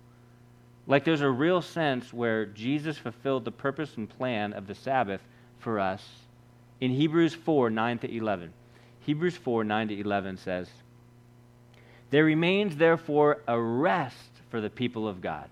Like 0.86 1.04
there's 1.04 1.20
a 1.20 1.28
real 1.28 1.60
sense 1.62 2.12
where 2.12 2.46
Jesus 2.46 2.96
fulfilled 2.96 3.44
the 3.44 3.50
purpose 3.50 3.96
and 3.96 4.08
plan 4.08 4.52
of 4.52 4.68
the 4.68 4.76
Sabbath 4.76 5.20
for 5.58 5.80
us 5.80 6.06
in 6.80 6.92
Hebrews 6.92 7.34
4 7.34 7.70
9 7.70 7.98
to 7.98 8.16
11. 8.16 8.52
Hebrews 9.00 9.36
4 9.36 9.64
9 9.64 9.88
to 9.88 9.98
11 9.98 10.36
says, 10.36 10.68
There 12.10 12.24
remains 12.24 12.76
therefore 12.76 13.42
a 13.48 13.60
rest 13.60 14.30
for 14.48 14.60
the 14.60 14.70
people 14.70 15.08
of 15.08 15.20
God. 15.20 15.48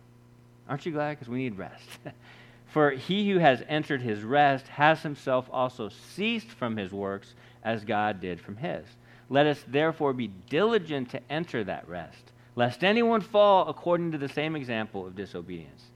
Aren't 0.73 0.87
you 0.87 0.93
glad? 0.93 1.11
Because 1.11 1.29
we 1.29 1.45
need 1.45 1.59
rest. 1.59 1.87
for 2.67 2.93
he 2.93 3.29
who 3.31 3.41
has 3.41 3.63
entered 3.69 4.01
his 4.01 4.23
rest 4.23 4.69
has 4.69 5.03
himself 5.03 5.47
also 5.53 5.91
ceased 5.91 6.49
from 6.49 6.79
his 6.79 6.93
works 6.93 7.35
as 7.63 7.85
God 7.85 8.23
did 8.23 8.41
from 8.41 8.57
his. 8.57 8.87
Let 9.29 9.47
us 9.47 9.63
therefore 9.69 10.15
be 10.15 10.29
diligent 10.49 11.11
to 11.11 11.21
enter 11.31 11.63
that 11.65 11.87
rest 11.87 12.33
lest 12.57 12.83
anyone 12.83 13.21
fall 13.21 13.69
according 13.69 14.13
to 14.13 14.19
the 14.19 14.31
same 14.31 14.57
example 14.57 15.07
of 15.07 15.15
disobedience. 15.15 15.91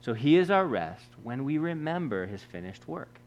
So 0.00 0.14
he 0.14 0.38
is 0.38 0.50
our 0.50 0.66
rest 0.66 1.08
when 1.22 1.44
we 1.44 1.58
remember 1.58 2.24
his 2.24 2.42
finished 2.42 2.88
work. 2.88 3.20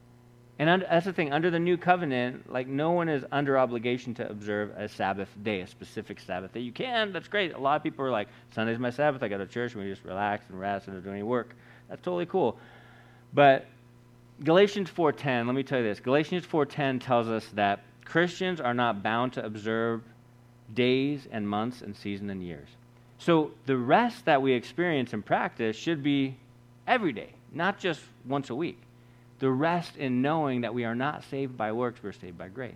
And 0.59 0.69
under, 0.69 0.87
that's 0.89 1.05
the 1.05 1.13
thing, 1.13 1.31
under 1.31 1.51
the 1.51 1.59
new 1.59 1.77
covenant, 1.77 2.51
like 2.51 2.67
no 2.67 2.91
one 2.91 3.09
is 3.09 3.23
under 3.31 3.59
obligation 3.59 4.15
to 4.15 4.27
observe 4.27 4.71
a 4.75 4.87
Sabbath 4.89 5.29
day, 5.43 5.61
a 5.61 5.67
specific 5.67 6.19
Sabbath 6.19 6.53
day. 6.53 6.61
You 6.61 6.71
can, 6.71 7.13
that's 7.13 7.27
great. 7.27 7.53
A 7.53 7.59
lot 7.59 7.75
of 7.75 7.83
people 7.83 8.03
are 8.03 8.09
like, 8.09 8.27
Sunday's 8.55 8.79
my 8.79 8.89
Sabbath, 8.89 9.21
I 9.21 9.27
go 9.27 9.37
to 9.37 9.45
church, 9.45 9.75
and 9.75 9.83
we 9.83 9.89
just 9.89 10.03
relax 10.03 10.45
and 10.49 10.59
rest 10.59 10.87
and 10.87 10.95
don't 10.95 11.03
do 11.03 11.11
any 11.11 11.21
work. 11.21 11.55
That's 11.89 12.01
totally 12.01 12.25
cool. 12.25 12.57
But 13.33 13.67
Galatians 14.43 14.89
4.10, 14.89 15.45
let 15.45 15.55
me 15.55 15.61
tell 15.61 15.79
you 15.79 15.85
this. 15.85 15.99
Galatians 15.99 16.45
4.10 16.47 17.03
tells 17.03 17.27
us 17.27 17.45
that 17.53 17.83
Christians 18.03 18.59
are 18.59 18.73
not 18.73 19.03
bound 19.03 19.33
to 19.33 19.45
observe 19.45 20.01
days 20.73 21.27
and 21.31 21.47
months 21.47 21.81
and 21.81 21.95
seasons 21.95 22.31
and 22.31 22.41
years. 22.41 22.69
So 23.19 23.51
the 23.67 23.77
rest 23.77 24.25
that 24.25 24.41
we 24.41 24.53
experience 24.53 25.13
in 25.13 25.21
practice 25.21 25.75
should 25.75 26.01
be 26.01 26.37
every 26.87 27.13
day, 27.13 27.33
not 27.51 27.79
just 27.79 28.01
once 28.25 28.49
a 28.49 28.55
week. 28.55 28.79
The 29.39 29.51
rest 29.51 29.97
in 29.97 30.21
knowing 30.21 30.61
that 30.61 30.73
we 30.73 30.85
are 30.85 30.95
not 30.95 31.23
saved 31.25 31.57
by 31.57 31.71
works, 31.71 31.99
we're 32.01 32.11
saved 32.11 32.37
by 32.37 32.47
grace. 32.47 32.73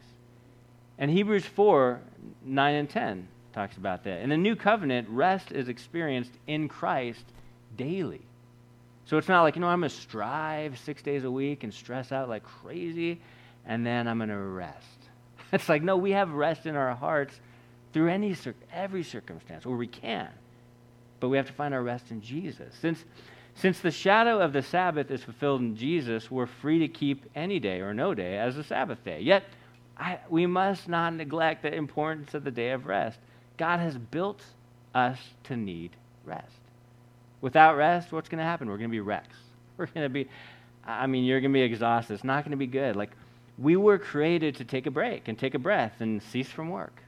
And 0.97 1.09
Hebrews 1.09 1.45
4 1.45 1.99
9 2.45 2.75
and 2.75 2.89
10 2.89 3.27
talks 3.53 3.77
about 3.77 4.03
that. 4.03 4.21
In 4.21 4.29
the 4.29 4.37
new 4.37 4.55
covenant, 4.55 5.09
rest 5.09 5.51
is 5.51 5.67
experienced 5.67 6.31
in 6.47 6.67
Christ 6.67 7.25
daily. 7.75 8.21
So 9.05 9.17
it's 9.17 9.27
not 9.27 9.41
like, 9.41 9.55
you 9.55 9.61
know, 9.61 9.67
I'm 9.67 9.81
going 9.81 9.89
to 9.89 9.95
strive 9.95 10.77
six 10.79 11.01
days 11.01 11.23
a 11.23 11.31
week 11.31 11.63
and 11.63 11.73
stress 11.73 12.11
out 12.11 12.29
like 12.29 12.43
crazy, 12.43 13.19
and 13.65 13.85
then 13.85 14.07
I'm 14.07 14.17
going 14.17 14.29
to 14.29 14.37
rest. 14.37 14.87
It's 15.53 15.67
like, 15.67 15.83
no, 15.83 15.97
we 15.97 16.11
have 16.11 16.31
rest 16.31 16.65
in 16.65 16.77
our 16.77 16.95
hearts 16.95 17.37
through 17.91 18.07
any 18.07 18.33
every 18.71 19.03
circumstance, 19.03 19.65
or 19.65 19.75
we 19.75 19.87
can. 19.87 20.29
But 21.19 21.27
we 21.27 21.35
have 21.35 21.47
to 21.47 21.51
find 21.53 21.73
our 21.73 21.83
rest 21.83 22.09
in 22.09 22.21
Jesus. 22.21 22.73
Since, 22.79 23.03
since 23.61 23.79
the 23.79 23.91
shadow 23.91 24.39
of 24.39 24.53
the 24.53 24.63
Sabbath 24.63 25.11
is 25.11 25.23
fulfilled 25.23 25.61
in 25.61 25.75
Jesus, 25.75 26.31
we're 26.31 26.47
free 26.47 26.79
to 26.79 26.87
keep 26.87 27.29
any 27.35 27.59
day 27.59 27.79
or 27.81 27.93
no 27.93 28.15
day 28.15 28.39
as 28.39 28.57
a 28.57 28.63
Sabbath 28.63 29.03
day. 29.03 29.21
Yet, 29.21 29.43
I, 29.95 30.17
we 30.31 30.47
must 30.47 30.89
not 30.89 31.13
neglect 31.13 31.61
the 31.61 31.71
importance 31.71 32.33
of 32.33 32.43
the 32.43 32.49
day 32.49 32.71
of 32.71 32.87
rest. 32.87 33.19
God 33.57 33.79
has 33.79 33.95
built 33.95 34.41
us 34.95 35.19
to 35.43 35.55
need 35.55 35.91
rest. 36.25 36.47
Without 37.41 37.77
rest, 37.77 38.11
what's 38.11 38.29
going 38.29 38.39
to 38.39 38.43
happen? 38.43 38.67
We're 38.67 38.77
going 38.77 38.89
to 38.89 38.91
be 38.91 38.99
wrecks. 38.99 39.37
We're 39.77 39.85
going 39.85 40.05
to 40.05 40.09
be, 40.09 40.27
I 40.83 41.05
mean, 41.05 41.23
you're 41.23 41.39
going 41.39 41.51
to 41.51 41.57
be 41.57 41.61
exhausted. 41.61 42.15
It's 42.15 42.23
not 42.23 42.43
going 42.43 42.51
to 42.51 42.57
be 42.57 42.65
good. 42.65 42.95
Like, 42.95 43.11
we 43.59 43.75
were 43.75 43.99
created 43.99 44.55
to 44.55 44.65
take 44.65 44.87
a 44.87 44.91
break 44.91 45.27
and 45.27 45.37
take 45.37 45.53
a 45.53 45.59
breath 45.59 46.01
and 46.01 46.23
cease 46.23 46.49
from 46.49 46.69
work. 46.69 47.03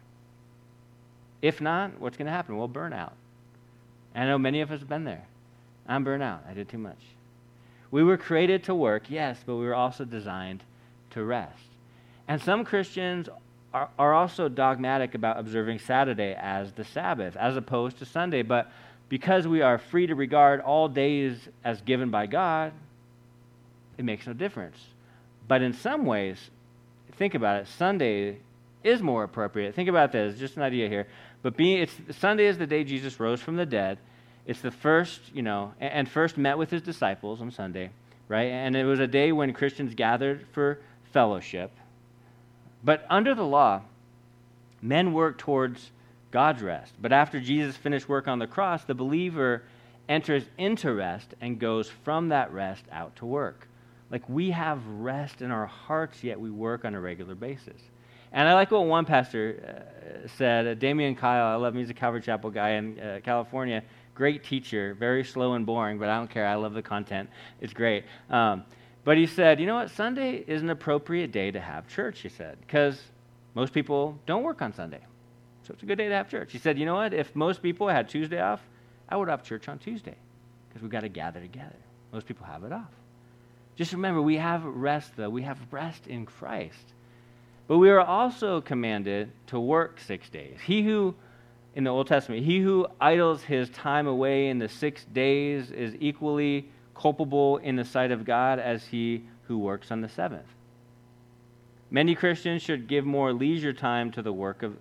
If 1.41 1.61
not, 1.61 1.99
what's 1.99 2.15
going 2.15 2.27
to 2.27 2.31
happen? 2.31 2.57
We'll 2.57 2.67
burn 2.67 2.93
out. 2.93 3.13
I 4.13 4.25
know 4.25 4.37
many 4.37 4.61
of 4.61 4.69
us 4.69 4.81
have 4.81 4.89
been 4.89 5.03
there. 5.03 5.25
I'm 5.87 6.03
burnt 6.03 6.23
out. 6.23 6.43
I 6.49 6.53
did 6.53 6.69
too 6.69 6.77
much. 6.77 6.99
We 7.91 8.03
were 8.03 8.17
created 8.17 8.63
to 8.65 8.75
work, 8.75 9.03
yes, 9.09 9.37
but 9.45 9.55
we 9.55 9.65
were 9.65 9.75
also 9.75 10.05
designed 10.05 10.63
to 11.11 11.23
rest. 11.23 11.63
And 12.27 12.41
some 12.41 12.65
Christians 12.65 13.29
are, 13.73 13.89
are 13.99 14.13
also 14.13 14.49
dogmatic 14.49 15.13
about 15.15 15.39
observing 15.39 15.79
Saturday 15.79 16.35
as 16.39 16.71
the 16.73 16.85
Sabbath, 16.85 17.35
as 17.35 17.55
opposed 17.55 17.99
to 17.99 18.05
Sunday. 18.05 18.41
But 18.41 18.71
because 19.09 19.47
we 19.47 19.61
are 19.61 19.77
free 19.77 20.07
to 20.07 20.15
regard 20.15 20.61
all 20.61 20.87
days 20.87 21.37
as 21.63 21.81
given 21.81 22.09
by 22.09 22.25
God, 22.25 22.71
it 23.97 24.05
makes 24.05 24.25
no 24.25 24.33
difference. 24.33 24.77
But 25.47 25.61
in 25.61 25.73
some 25.73 26.05
ways, 26.05 26.39
think 27.17 27.35
about 27.35 27.61
it, 27.61 27.67
Sunday 27.67 28.37
is 28.83 29.01
more 29.01 29.23
appropriate. 29.23 29.75
Think 29.75 29.89
about 29.89 30.11
this, 30.11 30.37
just 30.37 30.57
an 30.57 30.63
idea 30.63 30.89
here. 30.89 31.07
But 31.41 31.55
being, 31.57 31.79
it's, 31.79 31.93
Sunday 32.17 32.47
is 32.47 32.57
the 32.57 32.67
day 32.67 32.83
Jesus 32.83 33.19
rose 33.19 33.41
from 33.41 33.55
the 33.55 33.65
dead. 33.65 33.97
It's 34.45 34.61
the 34.61 34.71
first, 34.71 35.21
you 35.33 35.41
know, 35.41 35.73
and, 35.79 36.07
first 36.09 36.37
met 36.37 36.57
with 36.57 36.69
his 36.69 36.81
disciples 36.81 37.41
on 37.41 37.51
Sunday, 37.51 37.91
right? 38.27 38.49
And 38.49 38.75
it 38.75 38.83
was 38.83 38.99
a 38.99 39.07
day 39.07 39.31
when 39.31 39.53
Christians 39.53 39.95
gathered 39.95 40.45
for 40.51 40.79
fellowship. 41.13 41.71
But 42.83 43.05
under 43.09 43.33
the 43.33 43.45
law, 43.45 43.81
men 44.81 45.13
work 45.13 45.37
towards 45.37 45.91
God's 46.31 46.61
rest. 46.61 46.93
But 47.01 47.13
after 47.13 47.39
Jesus 47.39 47.77
finished 47.77 48.09
work 48.09 48.27
on 48.27 48.39
the 48.39 48.47
cross, 48.47 48.83
the 48.83 48.95
believer 48.95 49.63
enters 50.09 50.43
into 50.57 50.93
rest 50.93 51.33
and 51.39 51.57
goes 51.59 51.89
from 52.03 52.29
that 52.29 52.51
rest 52.51 52.83
out 52.91 53.15
to 53.17 53.25
work. 53.25 53.67
Like 54.11 54.27
we 54.27 54.51
have 54.51 54.85
rest 54.85 55.41
in 55.41 55.51
our 55.51 55.65
hearts, 55.65 56.23
yet 56.23 56.39
we 56.39 56.49
work 56.49 56.83
on 56.83 56.95
a 56.95 56.99
regular 56.99 57.35
basis. 57.35 57.81
And 58.33 58.47
I 58.47 58.55
like 58.55 58.71
what 58.71 58.85
one 58.85 59.05
pastor 59.05 59.85
uh, 60.25 60.27
said, 60.37 60.67
uh, 60.67 60.73
Damian 60.73 61.15
Kyle, 61.15 61.45
I 61.45 61.55
love 61.55 61.75
him, 61.75 61.79
he's 61.79 61.91
a 61.91 61.93
Calvary 61.93 62.21
Chapel 62.21 62.49
guy 62.49 62.71
in 62.71 62.99
uh, 62.99 63.19
California. 63.23 63.83
Great 64.15 64.43
teacher, 64.43 64.93
very 64.93 65.23
slow 65.23 65.53
and 65.53 65.65
boring, 65.65 65.97
but 65.97 66.09
I 66.09 66.17
don't 66.17 66.29
care. 66.29 66.45
I 66.45 66.55
love 66.55 66.73
the 66.73 66.81
content. 66.81 67.29
It's 67.61 67.73
great. 67.73 68.05
Um, 68.29 68.63
but 69.03 69.17
he 69.17 69.25
said, 69.25 69.59
you 69.59 69.65
know 69.65 69.75
what? 69.75 69.89
Sunday 69.89 70.43
is 70.47 70.61
an 70.61 70.69
appropriate 70.69 71.31
day 71.31 71.51
to 71.51 71.59
have 71.59 71.87
church, 71.87 72.21
he 72.21 72.29
said, 72.29 72.57
because 72.61 73.01
most 73.55 73.73
people 73.73 74.17
don't 74.25 74.43
work 74.43 74.61
on 74.61 74.73
Sunday. 74.73 75.01
So 75.67 75.73
it's 75.73 75.83
a 75.83 75.85
good 75.85 75.97
day 75.97 76.09
to 76.09 76.15
have 76.15 76.29
church. 76.29 76.51
He 76.51 76.57
said, 76.57 76.77
you 76.77 76.85
know 76.85 76.95
what? 76.95 77.13
If 77.13 77.35
most 77.35 77.61
people 77.61 77.87
had 77.87 78.09
Tuesday 78.09 78.39
off, 78.39 78.61
I 79.09 79.17
would 79.17 79.29
have 79.29 79.43
church 79.43 79.67
on 79.67 79.79
Tuesday 79.79 80.15
because 80.69 80.81
we've 80.81 80.91
got 80.91 81.01
to 81.01 81.09
gather 81.09 81.39
together. 81.39 81.75
Most 82.11 82.27
people 82.27 82.45
have 82.45 82.63
it 82.63 82.73
off. 82.73 82.91
Just 83.75 83.93
remember, 83.93 84.21
we 84.21 84.37
have 84.37 84.63
rest, 84.63 85.13
though. 85.15 85.29
We 85.29 85.41
have 85.43 85.57
rest 85.71 86.07
in 86.07 86.25
Christ. 86.25 86.93
But 87.67 87.77
we 87.77 87.89
are 87.89 88.01
also 88.01 88.61
commanded 88.61 89.31
to 89.47 89.59
work 89.59 89.99
six 89.99 90.29
days. 90.29 90.59
He 90.63 90.83
who, 90.83 91.15
in 91.75 91.83
the 91.83 91.89
Old 91.89 92.07
Testament, 92.07 92.45
he 92.45 92.59
who 92.59 92.87
idles 93.01 93.43
his 93.43 93.69
time 93.69 94.07
away 94.07 94.47
in 94.49 94.59
the 94.59 94.69
six 94.69 95.05
days 95.05 95.71
is 95.71 95.95
equally 95.99 96.69
culpable 96.95 97.57
in 97.57 97.75
the 97.75 97.83
sight 97.83 98.11
of 98.11 98.25
God 98.25 98.59
as 98.59 98.85
he 98.85 99.23
who 99.47 99.57
works 99.57 99.91
on 99.91 100.01
the 100.01 100.09
seventh. 100.09 100.47
Many 101.89 102.15
Christians 102.15 102.61
should 102.61 102.87
give 102.87 103.05
more 103.05 103.33
leisure 103.33 103.73
time 103.73 104.11
to 104.11 104.21
the 104.21 104.33
work 104.33 104.63
of, 104.63 104.75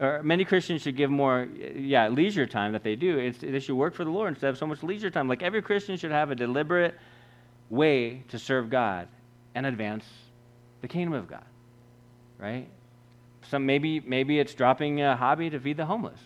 or 0.00 0.22
many 0.22 0.44
Christians 0.44 0.82
should 0.82 0.96
give 0.96 1.10
more, 1.10 1.48
yeah, 1.74 2.08
leisure 2.08 2.46
time 2.46 2.72
that 2.72 2.82
they 2.82 2.96
do. 2.96 3.18
It's, 3.18 3.38
they 3.38 3.60
should 3.60 3.76
work 3.76 3.94
for 3.94 4.04
the 4.04 4.10
Lord 4.10 4.30
instead 4.30 4.50
of 4.50 4.58
so 4.58 4.66
much 4.66 4.82
leisure 4.82 5.10
time. 5.10 5.28
Like 5.28 5.42
every 5.42 5.62
Christian 5.62 5.96
should 5.96 6.12
have 6.12 6.30
a 6.30 6.34
deliberate 6.34 6.94
way 7.70 8.22
to 8.28 8.38
serve 8.38 8.68
God 8.70 9.08
and 9.54 9.66
advance 9.66 10.04
the 10.80 10.88
kingdom 10.88 11.14
of 11.14 11.28
God 11.28 11.44
right? 12.42 12.66
Some 13.48 13.64
maybe 13.64 14.00
maybe 14.00 14.38
it's 14.38 14.52
dropping 14.52 15.00
a 15.00 15.16
hobby 15.16 15.48
to 15.50 15.60
feed 15.60 15.76
the 15.78 15.86
homeless. 15.86 16.18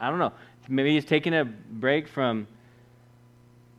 I 0.00 0.10
don't 0.10 0.18
know. 0.18 0.32
Maybe 0.68 0.94
he's 0.94 1.04
taking 1.04 1.34
a 1.34 1.44
break 1.44 2.08
from 2.08 2.46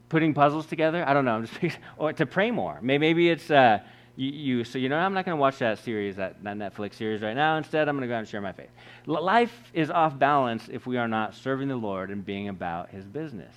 putting 0.09 0.33
puzzles 0.33 0.65
together. 0.65 1.07
I 1.07 1.13
don't 1.13 1.25
know. 1.25 1.35
I'm 1.35 1.47
just 1.47 1.77
or 1.97 2.13
to 2.13 2.25
pray 2.25 2.51
more. 2.51 2.79
Maybe 2.81 3.29
it's 3.29 3.51
uh, 3.51 3.79
you, 4.17 4.31
you, 4.31 4.63
So 4.63 4.79
you 4.79 4.89
know, 4.89 4.97
I'm 4.97 5.13
not 5.13 5.25
going 5.25 5.37
to 5.37 5.39
watch 5.39 5.59
that 5.59 5.79
series, 5.79 6.15
that, 6.15 6.43
that 6.43 6.57
Netflix 6.57 6.95
series 6.95 7.21
right 7.21 7.35
now. 7.35 7.57
Instead, 7.57 7.87
I'm 7.87 7.95
going 7.95 8.01
to 8.01 8.07
go 8.07 8.15
out 8.15 8.19
and 8.19 8.27
share 8.27 8.41
my 8.41 8.51
faith. 8.51 8.69
Life 9.05 9.71
is 9.73 9.91
off 9.91 10.17
balance 10.17 10.67
if 10.71 10.87
we 10.87 10.97
are 10.97 11.07
not 11.07 11.35
serving 11.35 11.67
the 11.67 11.75
Lord 11.75 12.09
and 12.09 12.25
being 12.25 12.49
about 12.49 12.89
His 12.89 13.05
business. 13.05 13.53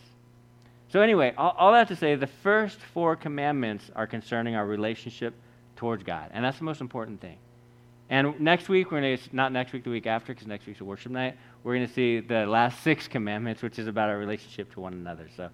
So 0.88 1.00
anyway, 1.00 1.34
all, 1.38 1.54
all 1.56 1.72
that 1.72 1.88
to 1.88 1.96
say, 1.96 2.14
the 2.14 2.26
first 2.26 2.78
four 2.78 3.16
commandments 3.16 3.90
are 3.96 4.06
concerning 4.06 4.54
our 4.54 4.66
relationship 4.66 5.34
towards 5.76 6.02
God, 6.02 6.30
and 6.32 6.44
that's 6.44 6.58
the 6.58 6.64
most 6.64 6.80
important 6.80 7.20
thing. 7.20 7.38
And 8.10 8.38
next 8.40 8.68
week, 8.68 8.90
we're 8.90 9.00
going 9.00 9.16
to, 9.16 9.36
not 9.36 9.52
next 9.52 9.72
week, 9.72 9.84
the 9.84 9.90
week 9.90 10.06
after, 10.08 10.34
because 10.34 10.48
next 10.48 10.66
week's 10.66 10.80
a 10.80 10.84
worship 10.84 11.12
night, 11.12 11.36
we're 11.62 11.76
going 11.76 11.86
to 11.86 11.92
see 11.92 12.18
the 12.18 12.44
last 12.44 12.82
six 12.82 13.06
commandments, 13.06 13.62
which 13.62 13.78
is 13.78 13.86
about 13.86 14.08
our 14.08 14.18
relationship 14.18 14.72
to 14.74 14.80
one 14.80 14.92
another. 14.92 15.28
So 15.36 15.48